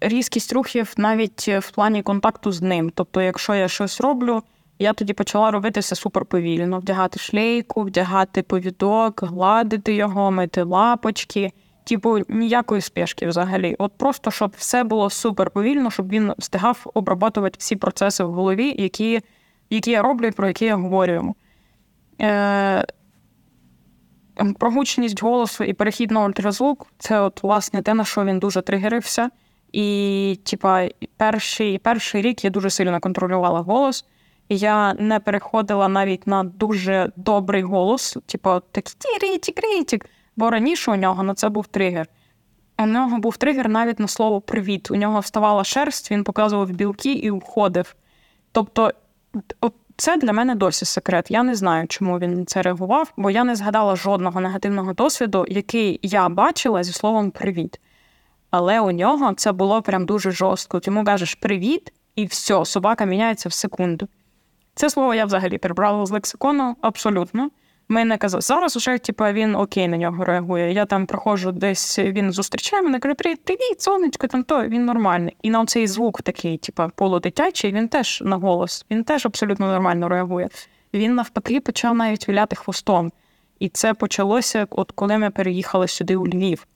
[0.00, 2.92] різкість рухів навіть в плані контакту з ним.
[2.94, 4.42] Тобто, якщо я щось роблю,
[4.78, 11.52] я тоді почала робити все суперповільно: вдягати шлейку, вдягати повідок, гладити його, мити лапочки.
[11.84, 13.76] Типу, ніякої спешки взагалі.
[13.78, 18.74] От просто щоб все було супер повільно, щоб він встигав обрабатувати всі процеси в голові,
[18.78, 19.20] які
[19.70, 21.34] які я роблю про які я говорю.
[22.20, 22.86] Е,
[24.58, 28.62] Про гучність голосу і перехід на ультразвук це от, власне те, на що він дуже
[28.62, 29.30] тригерився.
[29.72, 34.04] І, типа, перший перший рік я дуже сильно контролювала голос.
[34.48, 40.06] Я не переходила навіть на дуже добрий голос, типу, такий тірітік, рітік.
[40.36, 42.06] Бо раніше у нього на це був тригер.
[42.78, 44.90] У нього був тригер навіть на слово привіт.
[44.90, 47.96] У нього вставала шерсть, він показував білки і уходив.
[48.52, 48.92] Тобто,
[49.96, 51.30] це для мене досі секрет.
[51.30, 56.00] Я не знаю, чому він це реагував, бо я не згадала жодного негативного досвіду, який
[56.02, 57.80] я бачила зі словом привіт.
[58.50, 60.80] Але у нього це було прям дуже жорстко.
[60.84, 64.08] Йому кажеш привіт, і все, собака міняється в секунду.
[64.76, 67.50] Це слово я взагалі перебрала з лексикону абсолютно.
[67.88, 68.40] Ми не казали.
[68.40, 70.72] Зараз вже типу, він окей на нього реагує.
[70.72, 75.36] Я там проходжу десь, він зустрічає мене, каже, привіт, сонечко, там то він нормальний.
[75.42, 80.08] І на цей звук такий, типу, полудитячий, він теж на голос, він теж абсолютно нормально
[80.08, 80.48] реагує.
[80.94, 83.12] Він навпаки почав навіть віляти хвостом.
[83.58, 86.66] І це почалося, от коли ми переїхали сюди у Львів.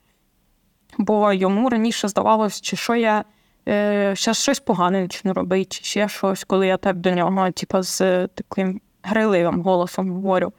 [0.99, 3.25] Бо йому раніше здавалося, чи що я
[3.69, 7.83] е, щас щось погане не робить, чи ще щось, коли я так до нього, типу,
[7.83, 10.53] з таким гриливим голосом говорю.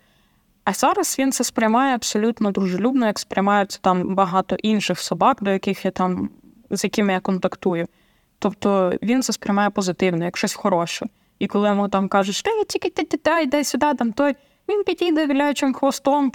[0.64, 5.86] А зараз він це сприймає абсолютно дружелюбно, як сприймаються там багато інших собак, до яких
[5.86, 6.30] я там,
[6.70, 7.88] з якими я контактую.
[8.40, 11.06] Тобто він це сприймає позитивно, як щось хороше.
[11.40, 14.36] І коли йому там кажуть, ти тільки ти ти йди сюди, там той,
[14.70, 16.32] він підійде віляючим хвостом,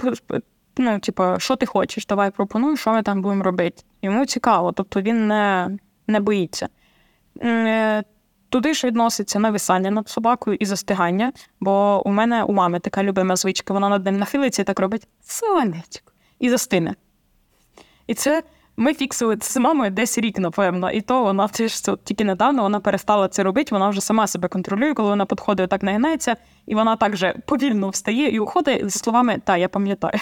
[0.77, 3.83] ну, типу, що ти хочеш, давай пропонуй, що ми там будемо робити.
[4.01, 5.69] Йому цікаво, тобто він не
[6.07, 6.69] не боїться.
[7.41, 8.03] Е,
[8.49, 13.35] туди ж відноситься нависання над собакою і застигання, бо у мене у мами така любима
[13.35, 16.95] звичка, вона над ним нахилиться і так робить сонечко, і застине.
[18.07, 18.43] І це
[18.77, 20.91] ми фіксили це з мамою десь рік, напевно.
[20.91, 24.93] І то вона теж тільки недавно вона перестала це робити, вона вже сама себе контролює,
[24.93, 26.35] коли вона підходить, так нагинається,
[26.65, 30.19] і вона так же повільно встає і уходить зі словами Та, я пам'ятаю.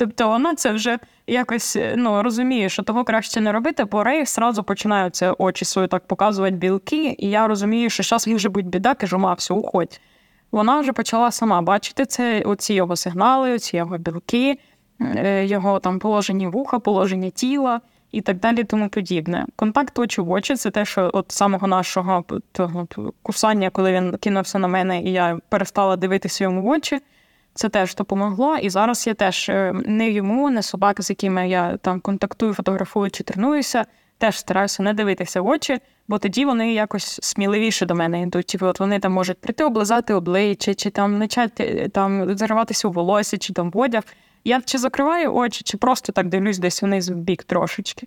[0.00, 4.62] Тобто вона це вже якось ну, розуміє, що того краще не робити, бо Рей сразу
[4.62, 9.18] починаються очі свої так показувати білки, і я розумію, що зараз може бути біда, кажу,
[9.18, 10.00] ма, все, уходь.
[10.52, 14.58] Вона вже почала сама бачити це, оці його сигнали, оці його білки,
[15.00, 17.80] е, його там положені вуха, положення тіла
[18.12, 19.46] і так далі, тому подібне.
[19.56, 22.86] Контакт очі в очі це те, що от самого нашого того,
[23.22, 27.00] кусання, коли він кинувся на мене, і я перестала дивитися йому в очі.
[27.60, 28.56] Це теж допомогло.
[28.56, 33.10] І зараз я теж е, не йому, не собаки, з якими я там контактую, фотографую
[33.10, 33.86] чи тренуюся,
[34.18, 38.46] теж стараюся не дивитися в очі, бо тоді вони якось сміливіше до мене йдуть.
[38.46, 42.90] Типу, от вони там можуть прийти, облизати обличчя, чи там почати е, там зарватися у
[42.90, 44.02] волосся, чи там в одяг.
[44.44, 48.06] Я чи закриваю очі, чи просто так дивлюсь десь вниз в бік трошечки.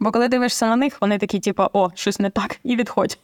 [0.00, 3.18] Бо коли дивишся на них, вони такі, типу, о, щось не так, і відходять.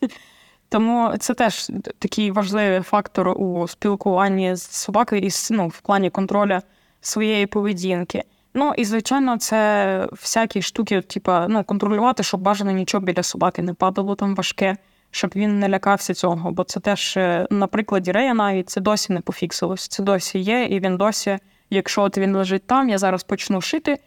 [0.70, 6.58] Тому це теж такий важливий фактор у спілкуванні з собакою і ну, в плані контролю
[7.00, 8.24] своєї поведінки.
[8.54, 13.74] Ну і звичайно, це всякі штуки, типу, ну, контролювати, щоб бажано нічого біля собаки не
[13.74, 14.76] падало там важке,
[15.10, 16.50] щоб він не лякався цього.
[16.50, 19.88] Бо це теж е, на прикладі Рея навіть це досі не пофіксилось.
[19.88, 21.38] Це досі є, і він досі,
[21.70, 23.98] якщо от він лежить там, я зараз почну шити,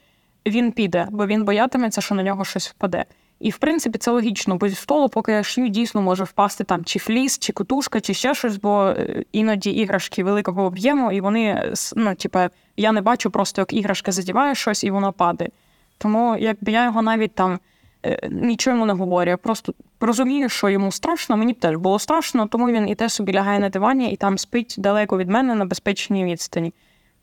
[0.46, 3.06] він піде, бо він боятиметься, що на нього щось впаде.
[3.40, 6.86] І, в принципі, це логічно, бо зі столу, поки я шию, дійсно може впасти там
[6.86, 11.74] чи фліс, чи котушка, чи ще щось, бо е, іноді іграшки великого об'єму, і вони,
[11.96, 15.52] ну, типа, я не бачу просто, як іграшка задіває щось і воно падає.
[15.98, 17.60] Тому якби я його навіть там
[18.06, 22.00] е, нічого йому не говорю, я просто розумію, що йому страшно, мені б теж було
[22.00, 25.56] страшно, тому він і те собі лягає на дивані і там спить далеко від мене
[25.56, 26.74] на безпечній відстані.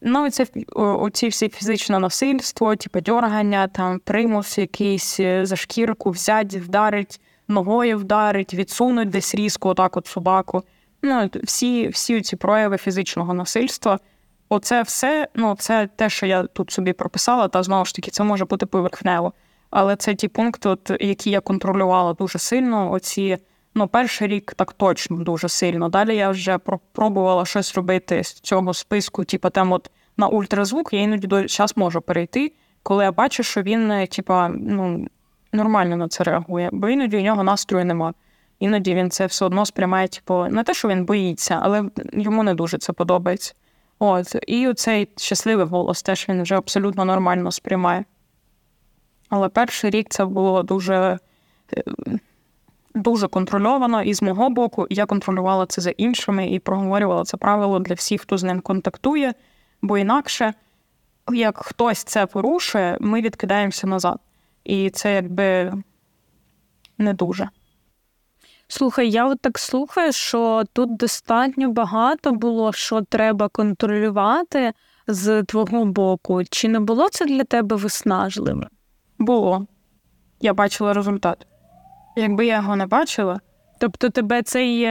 [0.02, 6.54] Ну, це оці всі фізичне насильство, типу дьоргання, там примус якийсь е, за шкірку взять,
[6.54, 10.62] вдарить, ногою вдарить, відсунуть десь різко, отак от собаку.
[11.02, 13.98] Ну, всі всі ці прояви фізичного насильства
[14.50, 18.24] оце все, ну це те, що я тут собі прописала, та знову ж таки, це
[18.24, 19.32] може бути поверхнево.
[19.70, 22.92] Але це ті пункти, от, які я контролювала дуже сильно.
[22.92, 23.38] Оці,
[23.74, 25.88] ну, перший рік так точно дуже сильно.
[25.88, 26.58] Далі я вже
[26.92, 31.76] пробувала щось робити з цього списку, типу, там от на ультразвук, я іноді до час
[31.76, 32.52] можу перейти,
[32.82, 35.06] коли я бачу, що він, типа, ну,
[35.52, 38.14] нормально на це реагує, бо іноді у нього настрою нема.
[38.58, 42.54] Іноді він це все одно сприймає, типу, не те, що він боїться, але йому не
[42.54, 43.54] дуже це подобається.
[43.98, 48.04] От, І цей щасливий голос теж він вже абсолютно нормально сприймає.
[49.28, 51.18] Але перший рік це було дуже
[51.76, 51.82] е,
[53.00, 57.78] дуже контрольовано і з мого боку, я контролювала це за іншими і проговорювала це правило
[57.78, 59.34] для всіх, хто з ним контактує,
[59.82, 60.54] бо інакше,
[61.32, 64.18] як хтось це порушує, ми відкидаємося назад.
[64.64, 65.72] І це якби
[66.98, 67.48] не дуже.
[68.68, 74.72] Слухай, я от так слухаю, що тут достатньо багато було, що треба контролювати
[75.06, 76.44] з твого боку.
[76.50, 78.66] Чи не було це для тебе виснажливим?
[79.18, 79.66] Було.
[80.40, 81.46] Я бачила результат.
[82.16, 83.40] Якби я його не бачила.
[83.80, 84.88] Тобто тебе цей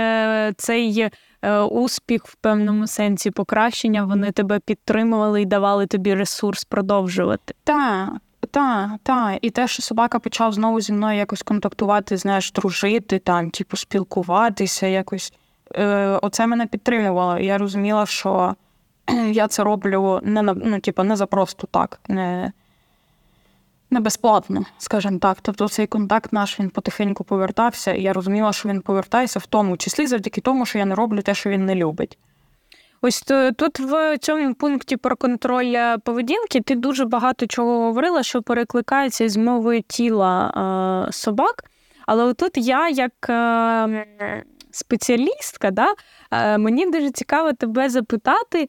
[0.58, 1.10] цей
[1.42, 7.54] е, успіх в певному сенсі покращення, вони тебе підтримували і давали тобі ресурс продовжувати?
[7.64, 8.10] Так,
[8.52, 9.38] так, так.
[9.42, 14.88] І те, що собака почав знову зі мною якось контактувати, знаєш, дружити, там, типу, спілкуватися,
[14.88, 15.34] якось.
[15.76, 17.40] Е, Оце мене підтримувало.
[17.40, 18.56] Я розуміла, що
[19.32, 22.52] я це роблю не на ну, типу, не за просто так, не
[23.92, 25.38] не безплатно, скажімо так.
[25.42, 29.78] Тобто цей контакт наш він потихеньку повертався, і я розуміла, що він повертається в тому
[29.78, 32.18] числі завдяки тому, що я не роблю те, що він не любить.
[33.02, 33.22] Ось
[33.58, 39.30] тут в цьому пункті про контроль е, поведінки ти дуже багато чого говорила, що перекликається
[39.30, 40.50] з мовою тіла
[41.10, 41.64] е, собак.
[42.06, 45.94] Але отут я, як е, спеціалістка, да,
[46.58, 48.68] мені дуже цікаво тебе запитати.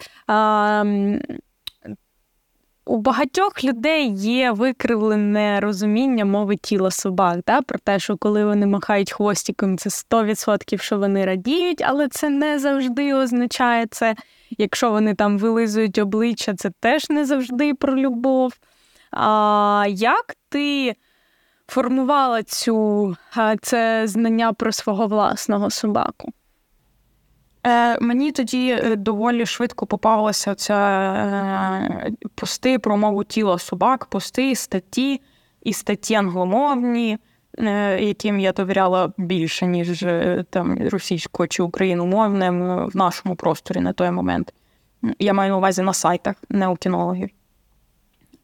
[2.91, 7.63] У багатьох людей є викривлене розуміння мови тіла собак, да?
[7.63, 12.59] про те, що коли вони махають хвостиком, це 100% що вони радіють, але це не
[12.59, 14.15] завжди означає це.
[14.59, 18.53] Якщо вони там вилизують обличчя, це теж не завжди про любов.
[19.11, 20.95] А Як ти
[21.67, 23.17] формувала цю,
[23.63, 26.33] це знання про свого власного собаку?
[27.67, 34.55] Е, Мені тоді е, доволі швидко попалася ця е, пости про мову тіла собак, пости,
[34.55, 35.21] статті
[35.63, 37.19] і статті англомовні,
[37.59, 43.81] е, яким я довіряла більше, ніж е, там російською чи україномовним е, в нашому просторі
[43.81, 44.53] на той момент.
[45.19, 47.29] Я маю на увазі на сайтах, не у кінологів.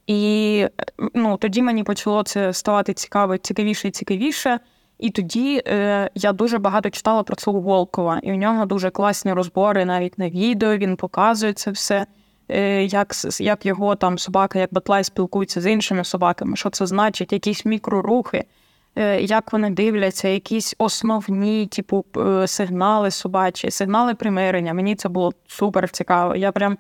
[0.06, 0.66] І
[1.14, 4.60] ну, тоді мені почало це ставати цікаво, цікавіше і цікавіше.
[4.98, 9.32] І тоді е, я дуже багато читала про цього Волкова, і у нього дуже класні
[9.32, 10.76] розбори навіть на відео.
[10.76, 12.06] Він показує це все,
[12.48, 17.32] е, як як його там собака, як Батлай спілкується з іншими собаками, що це значить,
[17.32, 18.44] якісь мікрорухи,
[18.96, 24.74] е, як вони дивляться, якісь основні, типу, е, сигнали собачі, сигнали примирення.
[24.74, 26.36] Мені це було супер цікаво.
[26.36, 26.78] Я прям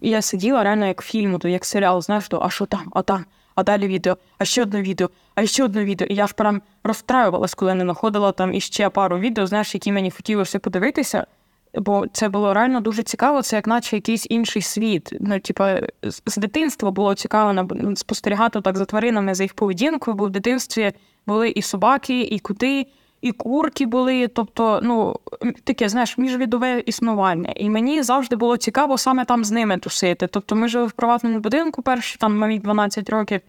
[0.00, 3.24] я сиділа реально як фільм, то як серіал, знаєш, то а що там, а там
[3.54, 6.06] а далі відео, а ще одне відео, а ще одне відео.
[6.06, 10.10] І я ж прям розстраювалась, коли не знаходила там іще пару відео, знаєш, які мені
[10.10, 11.26] хотілося подивитися.
[11.74, 15.12] Бо це було реально дуже цікаво, це як наче якийсь інший світ.
[15.20, 20.30] Ну, типа, з дитинства було цікаво спостерігати так за тваринами, за їх поведінкою, бо в
[20.30, 20.92] дитинстві
[21.26, 22.86] були і собаки, і кути,
[23.24, 24.28] і курки були.
[24.28, 25.16] Тобто, ну,
[25.64, 27.52] таке, знаєш, міжвідове існування.
[27.56, 30.26] І мені завжди було цікаво саме там з ними тусити.
[30.26, 33.40] Тобто, ми жили в приватному будинку перші там мені 12 років.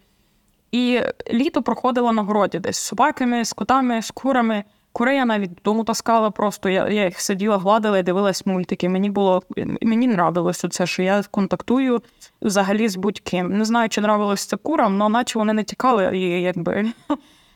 [0.71, 1.01] І
[1.34, 4.64] літо проходило на городі десь з собаками, з котами, з курами.
[4.91, 6.69] Кури я навіть додому таскала просто.
[6.69, 8.89] Я я їх сиділа, гладила і дивилась мультики.
[8.89, 9.43] Мені було
[9.81, 12.02] мені нравилося це, що я контактую
[12.41, 13.57] взагалі з будь-ким.
[13.57, 16.85] Не знаю, чи нравилось це курам, але наче вони не тікали, і якби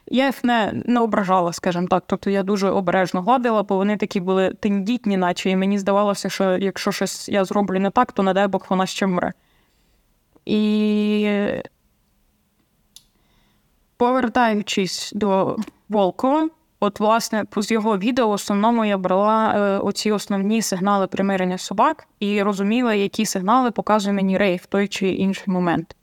[0.10, 2.04] я їх не не ображала, скажімо так.
[2.08, 6.58] Тобто я дуже обережно гладила, бо вони такі були тендітні, наче і мені здавалося, що
[6.58, 9.34] якщо щось я зроблю не так, то не дай Бог вона ще мре.
[10.46, 11.30] І
[13.98, 15.58] повертаючись до
[15.90, 16.50] Волкова,
[16.80, 22.08] от, власне, з його відео в основному я брала е, оці основні сигнали примирення собак
[22.20, 25.96] і розуміла, які сигнали показує мені рей в той чи інший момент.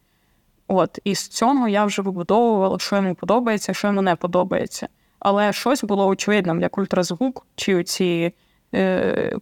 [0.68, 4.88] От, і з цього я вже вибудовувала, що йому подобається, що йому не подобається.
[5.18, 8.32] Але щось було очевидним, як ультразвук, чи ці
[8.74, 9.36] е,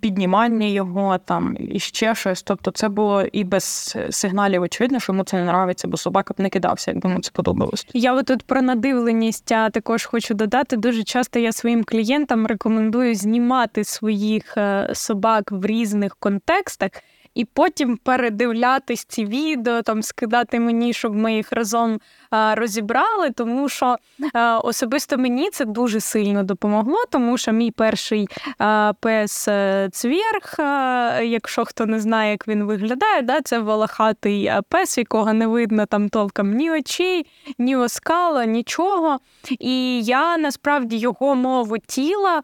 [0.00, 2.42] піднімання його там і ще щось.
[2.42, 6.40] Тобто, це було і без сигналів очевидно, що йому це не нравиться, бо собака б
[6.40, 7.86] не кидався, якби йому це подобалось.
[7.92, 10.76] Я тут про надивленість а також хочу додати.
[10.76, 16.90] Дуже часто я своїм клієнтам рекомендую знімати своїх е, собак в різних контекстах
[17.34, 22.00] і потім передивлятись ці відео, там скидати мені, щоб ми їх разом
[22.30, 23.30] а, розібрали.
[23.30, 23.96] Тому що
[24.32, 28.28] а, особисто мені це дуже сильно допомогло, тому що мій перший
[28.58, 30.54] а, пес е, цвірг,
[31.24, 36.08] якщо хто не знає, як він виглядає, да, це волохатий пес, якого не видно там
[36.08, 37.26] толком ні очей,
[37.58, 39.18] ні оскала, нічого.
[39.58, 42.42] І я насправді його мову тіла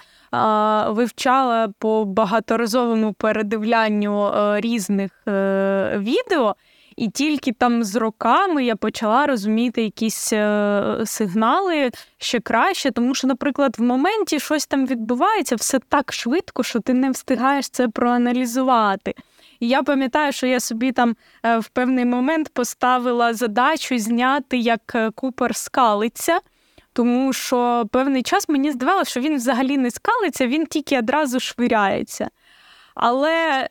[0.89, 6.57] вивчала по багаторазовому передивлянню е, різних е, відео.
[6.97, 13.27] І тільки там з роками я почала розуміти якісь е, сигнали ще краще, тому що,
[13.27, 19.15] наприклад, в моменті щось там відбувається все так швидко, що ти не встигаєш це проаналізувати.
[19.61, 24.93] І я пам'ятаю, що я собі там е, в певний момент поставила задачу зняти, як
[24.95, 26.39] е, Купер скалиться.
[26.93, 32.29] Тому що певний час мені здавалося, що він взагалі не скалиться, він тільки одразу швиряється.
[32.95, 33.69] Але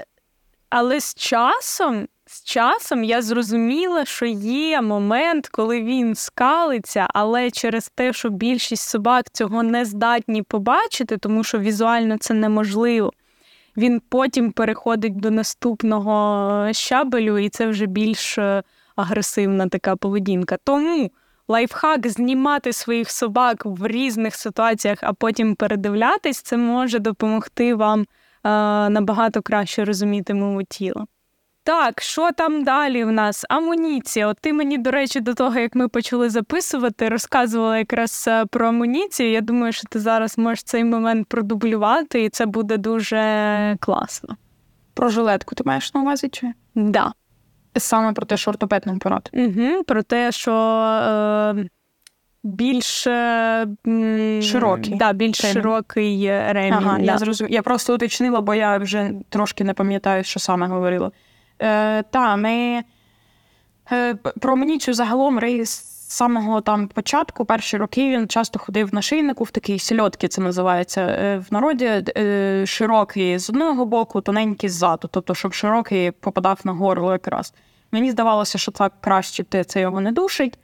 [0.76, 7.92] але з часом з часом я зрозуміла, що є момент, коли він скалиться, але через
[7.96, 13.12] те, що більшість собак цього не здатні побачити, тому що візуально це неможливо.
[13.78, 18.64] Він потім переходить до наступного щабелю, і це вже більш е,
[18.96, 20.58] агресивна така поведінка.
[20.64, 21.12] Тому
[21.48, 28.06] лайфхак знімати своїх собак в різних ситуаціях, а потім передивлятись, це може допомогти вам е,
[28.90, 31.06] набагато краще розуміти мову тіла.
[31.66, 33.46] Так, що там далі в нас?
[33.50, 34.28] Амуніція.
[34.28, 38.68] От ти мені, до речі, до того, як ми почали записувати, розказувала якраз е, про
[38.68, 39.32] амуніцію.
[39.32, 44.36] Я думаю, що ти зараз можеш цей момент продублювати, і це буде дуже класно.
[44.94, 46.30] Про жилетку ти маєш на увазі?
[46.30, 46.54] чи?
[46.76, 47.14] Да.
[47.78, 48.98] Саме про те, що ортопед не.
[49.34, 51.70] Угу, Про те, що е,
[52.44, 53.68] більш е,
[54.42, 56.74] широкий да, більш широкий ремінь.
[56.74, 57.04] Ага, да.
[57.04, 57.54] Я зрозуміла.
[57.56, 61.12] Я просто уточнила, бо я вже трошки не пам'ятаю, що саме говорила.
[61.62, 62.84] Е, Та, ми
[63.92, 69.02] е, про амуніцію загалом Рей з самого там початку, перші роки, він часто ходив на
[69.02, 72.04] шийнику в такій сільотки, це називається е, в народі.
[72.18, 77.54] Е, широкий з одного боку, тоненький ззаду, тобто, щоб широкий попадав на горло якраз.
[77.92, 80.60] Мені здавалося, що так краще це його не душить.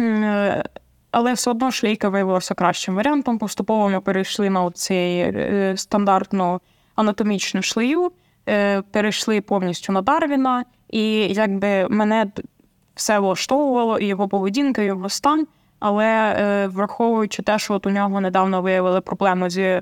[0.00, 0.64] Е,
[1.10, 3.38] але все одно шлейка виявилася кращим варіантом.
[3.38, 6.60] Поступово ми перейшли на цей е, стандартну
[6.94, 8.12] анатомічну шлею.
[8.48, 12.26] Е, перейшли повністю на Дарвіна, і якби мене
[12.94, 15.46] все влаштовувало, і його поведінка, і його стан.
[15.80, 19.80] Але е, враховуючи те, що от у нього недавно виявили проблему зі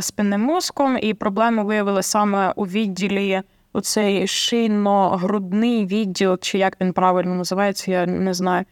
[0.00, 3.42] спинним мозком, і проблеми виявили саме у відділі
[3.72, 8.64] оцей шийно-грудний відділ, чи як він правильно називається, я не знаю.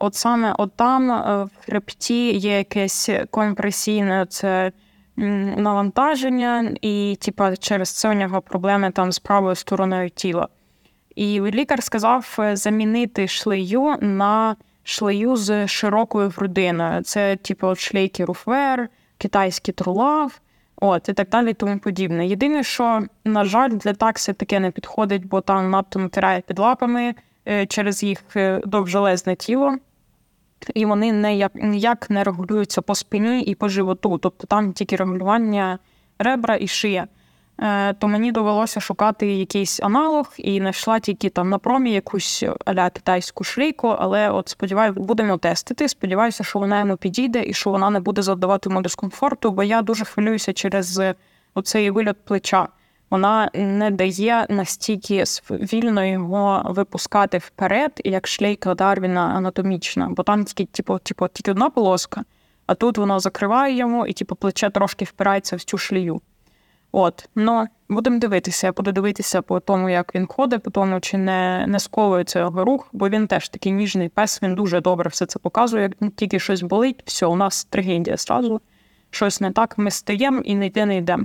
[0.00, 1.08] От саме от там
[1.44, 4.72] в хребті є якесь компресійне це
[5.16, 10.48] навантаження, і типа, через це у нього проблеми там з правою стороною тіла.
[11.14, 17.02] І лікар сказав е, замінити шлею на шлею з широкою грудиною.
[17.02, 18.88] Це, типу, шлейки руфвер,
[19.18, 20.40] китайський трулав,
[20.76, 22.26] от і так далі, тому подібне.
[22.26, 27.02] Єдине, що, на жаль, для такси таке не підходить, бо там надто натирає під лапами
[27.02, 27.14] е,
[27.66, 29.78] через їх е, довжелезне тіло
[30.74, 34.18] і вони ніяк, ніяк не регулюються по спині і по животу.
[34.18, 35.78] Тобто там тільки регулювання
[36.18, 37.06] ребра і шия.
[37.60, 42.90] Е, то мені довелося шукати якийсь аналог і знайшла тільки там на промі якусь аля
[42.90, 45.88] китайську шлейку, але от сподіваюся, будемо тестити.
[45.88, 49.82] Сподіваюся, що вона йому підійде і що вона не буде завдавати йому дискомфорту, бо я
[49.82, 51.00] дуже хвилююся через
[51.54, 52.68] оцей вильот плеча
[53.10, 60.64] вона не дає настільки вільно його випускати вперед, як шлейка Дарвіна анатомічна, бо там тільки
[60.64, 62.24] типу, типу, тільки одна полоска,
[62.66, 66.20] а тут воно закриває йому і типу, плече трошки впирається в цю шлію.
[66.96, 71.18] От, ну будемо дивитися, я буду дивитися по тому, як він ходить, по тому, чи
[71.18, 75.26] не не сковується його рух, бо він теж такий ніжний пес, він дуже добре все
[75.26, 75.82] це показує.
[75.82, 78.60] Як тільки щось болить, все, у нас трагедія зразу.
[79.10, 81.24] Щось не так, ми стаємо і не йде, не йдемо.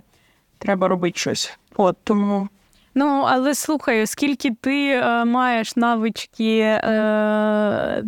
[0.59, 1.59] Треба робити щось.
[1.75, 2.47] От тому.
[2.95, 8.03] Ну, але слухай, оскільки ти е, маєш навички, е,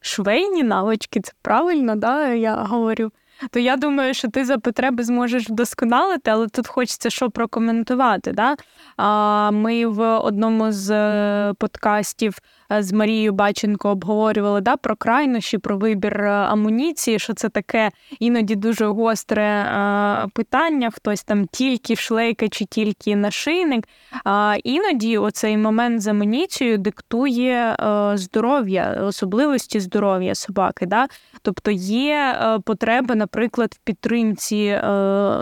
[0.00, 3.12] швейні навички, це правильно, да, я говорю,
[3.50, 8.32] то я думаю, що ти за потреби зможеш вдосконалити, але тут хочеться що прокоментувати.
[8.32, 8.56] Да?
[8.96, 12.38] А, Ми в одному з е, подкастів
[12.70, 17.90] з Марією Баченко обговорювали да, про крайнощі, про вибір е, амуніції, що це таке
[18.20, 20.90] іноді дуже гостре е, питання.
[20.90, 23.88] Хтось там тільки шлейка чи тільки нашийник.
[24.24, 27.76] А іноді оцей момент з амуніцією диктує
[28.14, 30.86] здоров'я, особливості здоров'я собаки.
[30.86, 31.06] Да?
[31.42, 34.80] Тобто є потреби, наприклад, в підтримці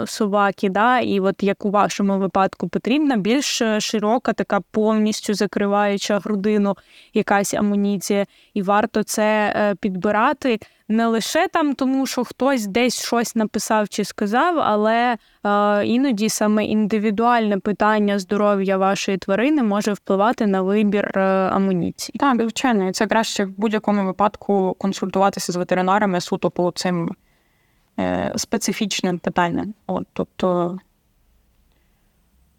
[0.06, 1.00] собаки, да?
[1.00, 6.76] і от як у вашому випадку потрібна більш широка, така повністю закриваюча грудину
[7.14, 10.58] якась амуніція, і варто це е, підбирати
[10.88, 16.64] не лише там, тому що хтось десь щось написав чи сказав, але е, іноді саме
[16.64, 21.20] індивідуальне питання здоров'я вашої тварини може впливати на вибір е,
[21.52, 22.16] амуніції.
[22.18, 27.10] Так, звичайно, і це краще в будь-якому випадку консультуватися з ветеринарами суто по цим
[28.36, 29.74] специфічним питанням.
[29.86, 30.78] От, тобто,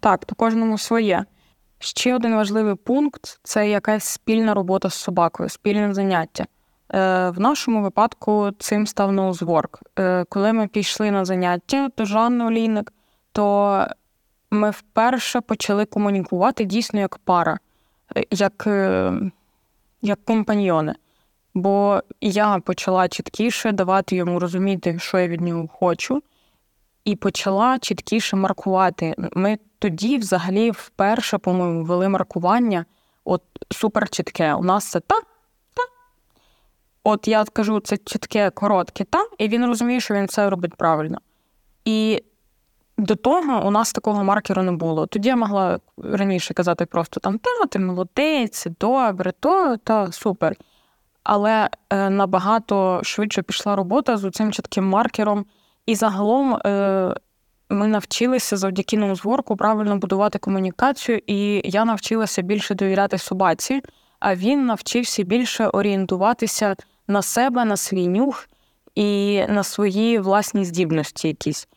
[0.00, 1.24] так, то кожному своє.
[1.86, 6.46] Ще один важливий пункт це якась спільна робота з собакою, спільне заняття.
[6.94, 9.80] Е, В нашому випадку цим став ноузворк.
[9.98, 12.92] Е, Коли ми пішли на заняття до Жанни Олійник,
[13.32, 13.86] то
[14.50, 17.58] ми вперше почали комунікувати дійсно як пара,
[18.16, 18.68] е, як,
[20.02, 20.94] як компаньйони.
[21.54, 26.22] Бо я почала чіткіше давати йому розуміти, що я від нього хочу
[27.06, 29.14] і почала чіткіше маркувати.
[29.32, 32.84] Ми тоді, взагалі, вперше, по-моєму, ввели маркування
[33.24, 34.54] от супер чітке.
[34.54, 35.20] У нас це та,
[35.74, 35.82] та.
[37.04, 41.18] От я кажу, це чітке, коротке та, і він розуміє, що він це робить правильно.
[41.84, 42.22] І
[42.98, 45.06] до того у нас такого маркеру не було.
[45.06, 50.56] Тоді я могла раніше казати просто там та, ти молодець, добре, то та супер.
[51.24, 55.46] Але е, набагато швидше пішла робота з цим чітким маркером.
[55.86, 57.14] І загалом е,
[57.70, 63.82] ми навчилися завдяки ноузворку правильно будувати комунікацію, і я навчилася більше довіряти собаці,
[64.20, 66.76] а він навчився більше орієнтуватися
[67.08, 68.48] на себе, на свій нюх
[68.94, 71.68] і на свої власні здібності якісь.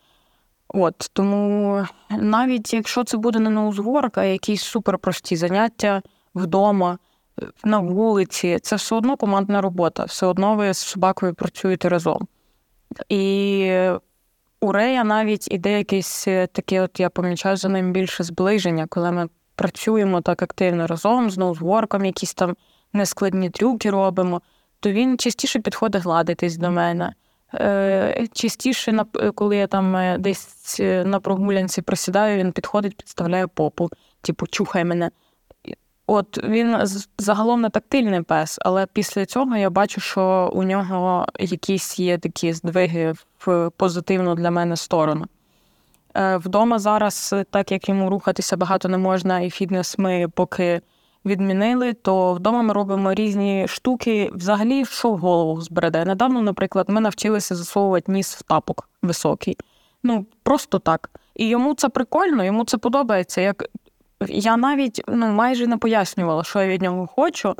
[0.68, 6.02] От Тому навіть якщо це буде не ноузворк, а якісь суперпрості заняття
[6.34, 6.98] вдома,
[7.64, 12.28] на вулиці, це все одно командна робота, все одно ви з собакою працюєте разом.
[13.08, 13.90] І
[14.60, 19.12] у Рея навіть іде якесь е, таке, от я помічаю за ним більше зближення, коли
[19.12, 22.56] ми працюємо так активно разом, з ноузворком, якісь там
[22.92, 24.40] нескладні трюки робимо,
[24.80, 27.14] то він частіше підходить гладитись до мене.
[27.54, 29.04] Е, частіше,
[29.34, 33.90] коли я там е, десь на прогулянці просідаю, він підходить, підставляє попу,
[34.20, 35.10] типу, чухай мене.
[36.12, 36.76] От він
[37.18, 42.52] загалом не тактильний пес, але після цього я бачу, що у нього якісь є такі
[42.52, 43.14] здвиги
[43.46, 45.26] в позитивну для мене сторону.
[46.14, 50.80] Е, вдома зараз, так як йому рухатися багато не можна, і фітнес ми поки
[51.24, 56.04] відмінили, то вдома ми робимо різні штуки, взагалі, що в голову збереде.
[56.04, 59.56] Недавно, наприклад, ми навчилися засовувати ніс в тапок високий.
[60.02, 61.10] Ну, просто так.
[61.34, 63.40] І йому це прикольно, йому це подобається.
[63.40, 63.64] Як
[64.28, 67.54] я навіть ну, майже не пояснювала, що я від нього хочу.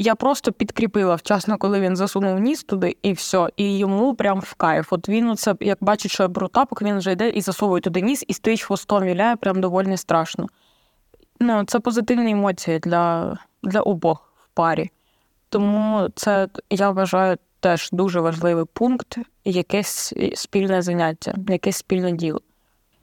[0.00, 3.48] Я просто підкріпила вчасно, коли він засунув ніс туди, і все.
[3.56, 4.92] І йому прям в кайф.
[4.92, 8.00] От він оце, як бачить, що я беру тапок, він вже йде і засовує туди
[8.00, 10.46] ніс, і стоїть хвостом віляє, прям доволі страшно.
[11.40, 14.90] Ну, Це позитивні емоції для, для обох в парі.
[15.48, 22.40] Тому це, я вважаю, теж дуже важливий пункт, якесь спільне заняття, якесь спільне діло.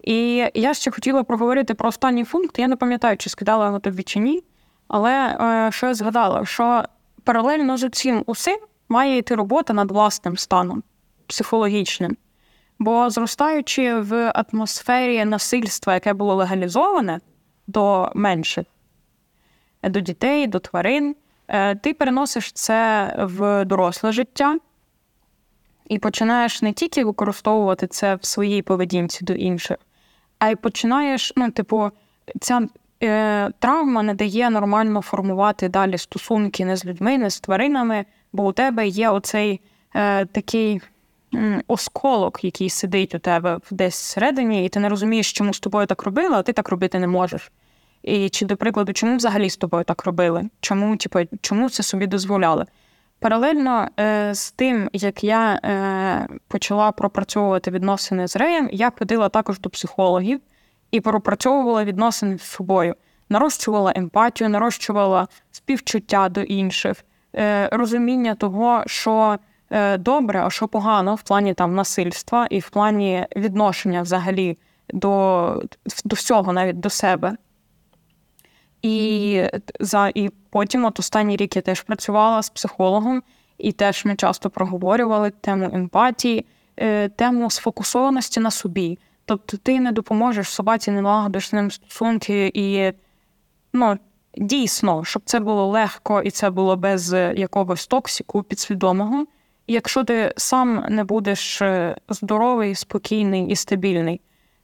[0.06, 2.60] І я ще хотіла проговорити про останній пункт.
[2.60, 4.44] Я не пам'ятаю, чи скидала його тобі чи ні,
[4.88, 6.84] але е, що я згадала, що
[7.23, 8.57] паралельно з цим усім
[8.90, 10.84] має йти робота над власним станом
[11.27, 12.18] психологічним.
[12.80, 17.19] Бо зростаючи в атмосфері насильства, яке було легалізоване
[17.68, 18.65] до менших,
[19.84, 21.15] до дітей, до тварин,
[21.48, 24.57] е, ти переносиш це в доросле життя
[25.88, 29.77] і починаєш не тільки використовувати це в своїй поведінці до інших,
[30.45, 31.91] а й починаєш, ну, типу,
[32.41, 32.67] ця
[33.03, 38.45] е, травма не дає нормально формувати далі стосунки не з людьми, не з тваринами, бо
[38.45, 39.61] у тебе є оцей
[39.95, 40.81] е, такий
[41.35, 45.88] м, осколок, який сидить у тебе десь всередині, і ти не розумієш, чому з тобою
[45.88, 47.51] так робили, а ти так робити не можеш.
[48.03, 50.49] І чи, до прикладу, чому взагалі з тобою так робили?
[50.59, 52.65] Чому, типу, чому це собі дозволяли?
[53.20, 59.60] Паралельно е, з тим, як я е, почала пропрацьовувати відносини з Реєм, я ходила також
[59.60, 60.40] до психологів
[60.92, 62.96] і пропрацьовувала відносини з собою,
[63.30, 67.06] нарощувала емпатію, нарощувала співчуття до інших,
[67.36, 69.38] е, розуміння того, що
[69.98, 74.58] добре, а що погано в плані там насильства і в плані відношення взагалі
[74.90, 75.64] до,
[76.06, 77.38] до всього, навіть до себе.
[78.86, 79.44] І
[79.80, 83.24] за і потім, от останній рік я теж працювала з психологом,
[83.57, 86.45] і теж ми часто проговорювали тему емпатії,
[86.78, 88.99] е, тему сфокусованості на собі.
[89.26, 92.94] Тобто ти не допоможеш собаці, не налагодиш ним стосунки і
[93.74, 93.98] ну,
[94.38, 99.26] дійсно, щоб це було легко і це було без якогось токсику підсвідомого.
[99.68, 104.22] Якщо ти сам не будеш е, здоровий, спокійний і стабільний.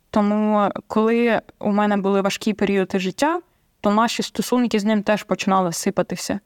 [0.10, 3.42] Тому, коли у мене були важкі періоди життя,
[3.82, 6.40] то наші стосунки з ним теж починали сипатися.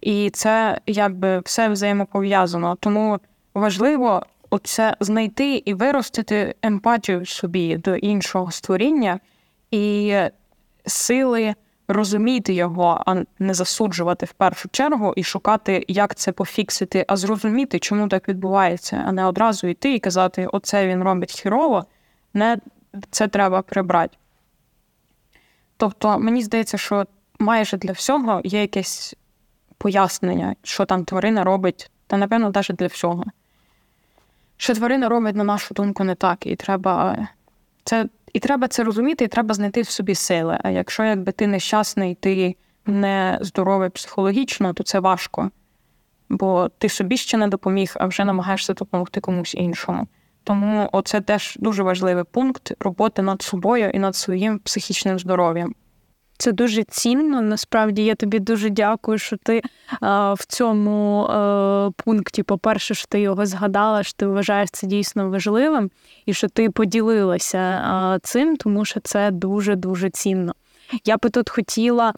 [0.00, 2.76] І це якби все взаємопов'язано.
[2.80, 3.18] Тому
[3.54, 9.20] важливо оце знайти і виростити емпатію собі до іншого створіння
[9.70, 10.14] і
[10.86, 11.54] сили
[11.88, 17.78] розуміти його, а не засуджувати в першу чергу і шукати, як це пофіксити, а зрозуміти,
[17.78, 21.84] чому так відбувається, а не одразу йти і казати, оце він робить хірово,
[22.34, 22.58] не
[23.10, 24.16] це треба прибрати.
[25.82, 27.06] Тобто, мені здається, що
[27.38, 29.16] майже для всього є якесь
[29.78, 33.24] пояснення, що там тварина робить, та, напевно, навіть для всього.
[34.56, 37.28] Що тварина робить, на нашу думку, не так, і треба
[37.84, 40.58] це і треба це розуміти, і треба знайти в собі сили.
[40.62, 42.56] А якщо якби ти нещасний, ти
[42.86, 45.50] не здоровий психологічно, то це важко.
[46.28, 50.06] Бо ти собі ще не допоміг, а вже намагаєшся допомогти комусь іншому.
[50.44, 55.74] Тому оце теж дуже важливий пункт роботи над собою і над своїм психічним здоров'ям.
[56.38, 57.42] Це дуже цінно.
[57.42, 59.62] Насправді я тобі дуже дякую, що ти
[60.00, 65.30] а, в цьому а, пункті, по-перше, що ти його згадала, що ти вважаєш це дійсно
[65.30, 65.90] важливим,
[66.26, 70.52] і що ти поділилася а, цим, тому що це дуже дуже цінно.
[71.04, 72.12] Я би тут хотіла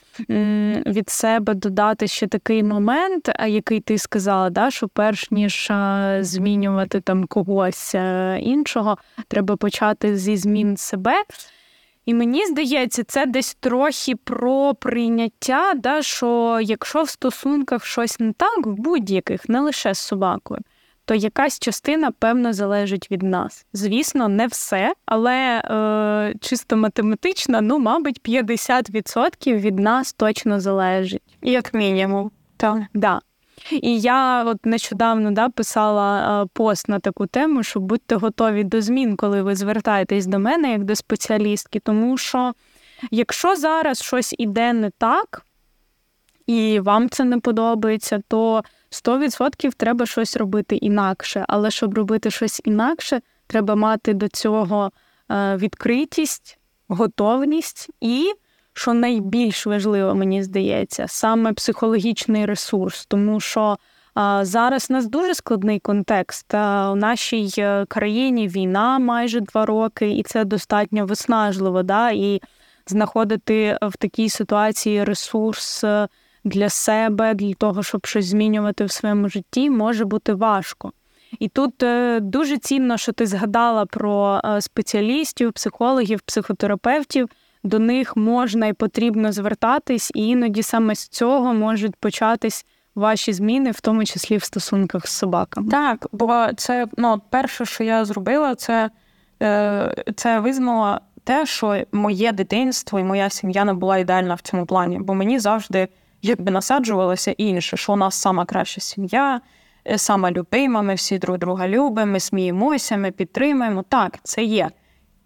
[0.87, 5.73] від себе додати ще такий момент, який ти сказала, да, що перш ніж
[6.21, 7.95] змінювати там когось
[8.41, 8.99] іншого,
[9.29, 11.23] треба почати зі змін себе.
[12.07, 18.33] І мені здається, це десь трохи про прийняття, да, що якщо в стосунках щось не
[18.33, 20.61] так, в будь-яких, не лише з собакою,
[21.05, 23.67] то якась частина, певно, залежить від нас.
[23.73, 31.23] Звісно, не все, але е, чисто математично, ну, мабуть, 50% від нас точно залежить.
[31.43, 32.31] Як мінімум.
[32.57, 32.83] Так.
[32.95, 33.21] Да.
[33.71, 39.17] І я от нещодавно да, писала пост на таку тему, що будьте готові до змін,
[39.17, 41.81] коли ви звертаєтесь до мене як до спеціалістки.
[41.81, 42.53] Тому що
[43.11, 45.47] якщо зараз щось іде не так,
[46.47, 48.63] і вам це не подобається, то
[48.95, 51.45] 100% треба щось робити інакше.
[51.49, 54.91] Але щоб робити щось інакше, треба мати до цього
[55.31, 56.59] е, відкритість,
[56.89, 58.33] готовність і
[58.73, 63.77] що найбільш важливо, мені здається, саме психологічний ресурс, тому що
[64.15, 66.55] а, зараз у нас дуже складний контекст.
[66.55, 71.83] У нашій е, країні війна майже два роки, і це достатньо виснажливо.
[71.83, 72.11] Да?
[72.11, 72.41] І
[72.87, 76.09] знаходити в такій ситуації ресурс е,
[76.45, 80.93] для себе, для того, щоб щось змінювати в своєму житті, може бути важко.
[81.39, 87.29] І тут е, дуже цінно, що ти згадала про спеціалістів, психологів, психотерапевтів
[87.65, 93.71] до них можна і потрібно звертатись, і іноді саме з цього можуть початись ваші зміни,
[93.71, 95.71] в тому числі в стосунках з собаками.
[95.71, 98.91] Так, бо це ну, перше, що я зробила, це,
[99.43, 104.67] е, це визнала те, що моє дитинство і моя сім'я не була ідеальна в цьому
[104.67, 105.89] плані, бо мені завжди
[106.25, 109.41] якби насаджувалося інше, що у нас сама краща сім'я.
[109.87, 113.85] Е, сама любима, ми всі друг друга любимо, ми сміємося, ми підтримуємо.
[113.89, 114.71] Так, це є.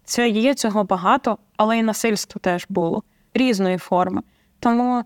[0.03, 3.03] Це є цього багато, але і насильство теж було
[3.33, 4.21] різної форми.
[4.59, 5.03] Тому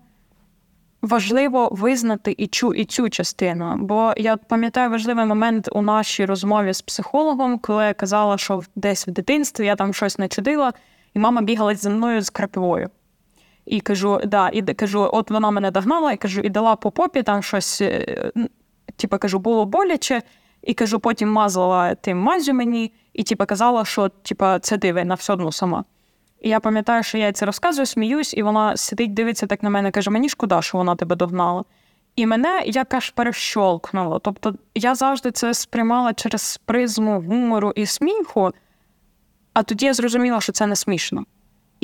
[1.02, 3.76] важливо визнати і цю, і цю частину.
[3.76, 9.08] Бо я пам'ятаю важливий момент у нашій розмові з психологом, коли я казала, що десь
[9.08, 10.72] в дитинстві я там щось не чудила,
[11.14, 12.90] і мама бігала за мною з крапивою.
[13.66, 17.22] І кажу, да, і кажу, от вона мене догнала, і кажу, і дала по попі
[17.22, 18.32] там щось, е,
[18.96, 20.22] типу, кажу, було боляче,
[20.62, 25.14] і кажу, потім мазала тим мазю мені, і типу, казала, що типу, це ти винна
[25.14, 25.84] все одно сама.
[26.40, 29.90] І я пам'ятаю, що я це розказую, сміюсь, і вона сидить, дивиться так на мене,
[29.90, 31.64] каже: мені шкода, що вона тебе догнала.
[32.16, 34.18] І мене якось перещолкнуло.
[34.18, 38.50] Тобто я завжди це сприймала через призму гумору і сміху,
[39.52, 41.24] а тоді я зрозуміла, що це не смішно.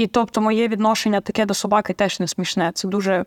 [0.01, 2.71] І тобто, моє відношення таке до собаки теж не смішне.
[2.75, 3.25] Це дуже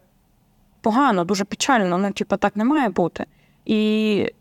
[0.82, 1.98] погано, дуже печально.
[1.98, 3.26] Ну, типу, так не має бути.
[3.66, 4.34] І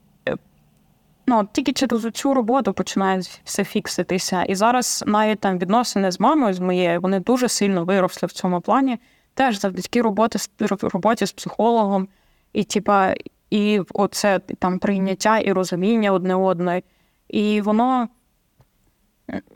[1.27, 4.43] Ну, тільки через цю роботу починає все фікситися.
[4.43, 8.61] І зараз навіть там відносини з мамою з моєю вони дуже сильно виросли в цьому
[8.61, 8.99] плані.
[9.35, 10.39] Теж завдяки роботи
[10.83, 12.09] роботі з психологом,
[12.53, 13.15] і типа,
[13.51, 16.85] і оце там прийняття і розуміння одне одної.
[17.29, 18.09] І воно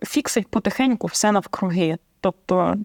[0.03, 1.98] фіксить потихеньку все навкруги.
[2.27, 2.77] Тобто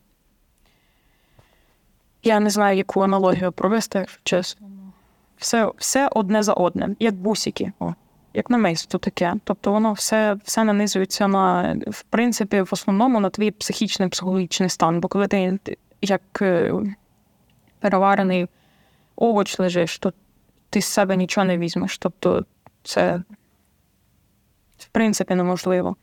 [2.23, 4.67] Я не знаю, яку аналогію провести, чесно.
[5.37, 7.71] Все, все одне за одним, як бусики.
[7.79, 7.93] О.
[8.33, 9.33] Як на мейсту таке.
[9.43, 14.99] Тобто воно все все нанизується на, в принципі, в основному на твій психічний психологічний стан.
[14.99, 15.59] Бо коли ти
[16.01, 16.73] як е,
[17.79, 18.47] переварений
[19.15, 20.13] овоч лежиш, то
[20.69, 21.97] ти з себе нічого не візьмеш.
[21.97, 22.45] Тобто
[22.83, 23.23] це
[24.77, 25.95] в принципі неможливо.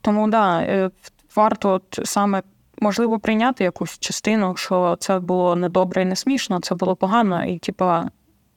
[0.00, 0.90] Тому да, е,
[1.36, 2.42] варто от саме
[2.84, 7.58] можливо прийняти якусь частину, що це було недобре і не смішно, це було погано, і
[7.58, 8.10] типа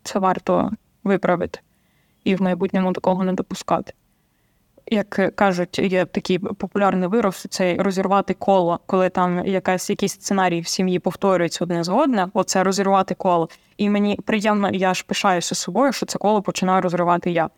[0.04, 0.72] це варто
[1.04, 1.60] виправити
[2.24, 3.94] і в майбутньому такого не допускати.
[4.88, 10.68] Як кажуть, є такий популярний вираз, це розірвати коло, коли там якась якийсь сценарій в
[10.68, 13.50] сім'ї повторюється одне з одне, оце розірвати коло.
[13.78, 17.50] І мені приємно, я ж пишаюся собою, що це коло починаю розривати я.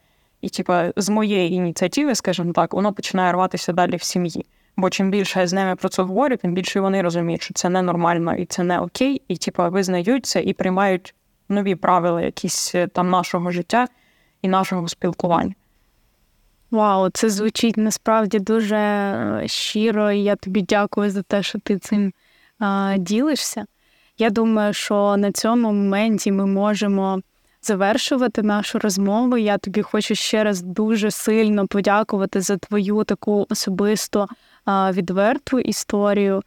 [0.42, 4.46] І, типа, з моєї ініціативи, скажімо так, воно починає рватися далі в сім'ї.
[4.80, 7.70] Бо чим більше я з ними про це говорю, тим більше вони розуміють, що це
[7.70, 11.16] ненормально і це не окей, і типа визнають це і приймають
[11.50, 13.88] нові правила, якісь е, там нашого життя
[14.42, 15.54] і нашого спілкування.
[16.72, 21.78] Вау, це звучить насправді дуже е, щиро, і я тобі дякую за те, що ти
[21.78, 22.14] цим
[22.60, 23.66] а, ділишся.
[24.18, 27.22] Я думаю, що на цьому моменті ми можемо
[27.62, 29.38] завершувати нашу розмову.
[29.38, 34.28] Я тобі хочу ще раз дуже сильно подякувати за твою таку особисту
[34.68, 36.42] відверту історію.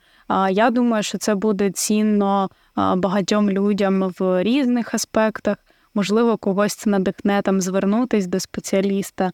[0.50, 5.56] Я думаю, що це буде цінно багатьом людям в різних аспектах.
[5.94, 9.32] Можливо, когось це надихне там звернутись до спеціаліста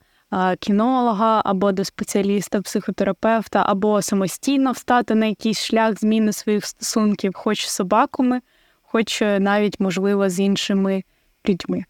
[0.60, 7.70] кінолога або до спеціаліста-психотерапевта, або самостійно встати на якийсь шлях зміни своїх стосунків, хоч з
[7.70, 8.40] собаками,
[8.82, 11.02] хоч е, навіть, можливо, з іншими
[11.48, 11.84] людьми.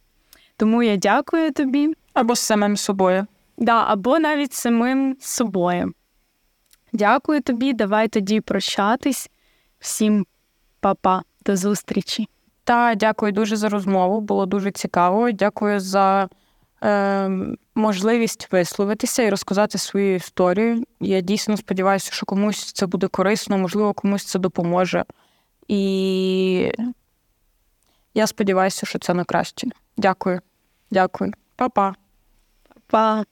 [0.57, 1.95] Тому я дякую тобі.
[2.15, 3.27] Або з самим собою.
[3.59, 5.93] Да, Або навіть самим собою.
[6.93, 7.73] Дякую тобі.
[7.73, 9.31] Давай тоді прощатись.
[9.79, 10.27] Всім
[10.81, 11.23] па-па.
[11.47, 12.29] до зустрічі.
[12.65, 14.21] Та дякую дуже за розмову.
[14.21, 15.31] Було дуже цікаво.
[15.31, 16.29] Дякую за
[16.83, 17.31] е,
[17.75, 20.85] можливість висловитися і розказати свою історію.
[21.01, 25.05] Я дійсно сподіваюся, що комусь це буде корисно, можливо, комусь це допоможе.
[25.69, 26.73] І
[28.15, 29.69] я сподіваюся, що це на краще.
[29.97, 30.41] Дякую.
[30.91, 31.33] Дякую.
[31.57, 31.95] Па-па.
[32.87, 33.25] Па.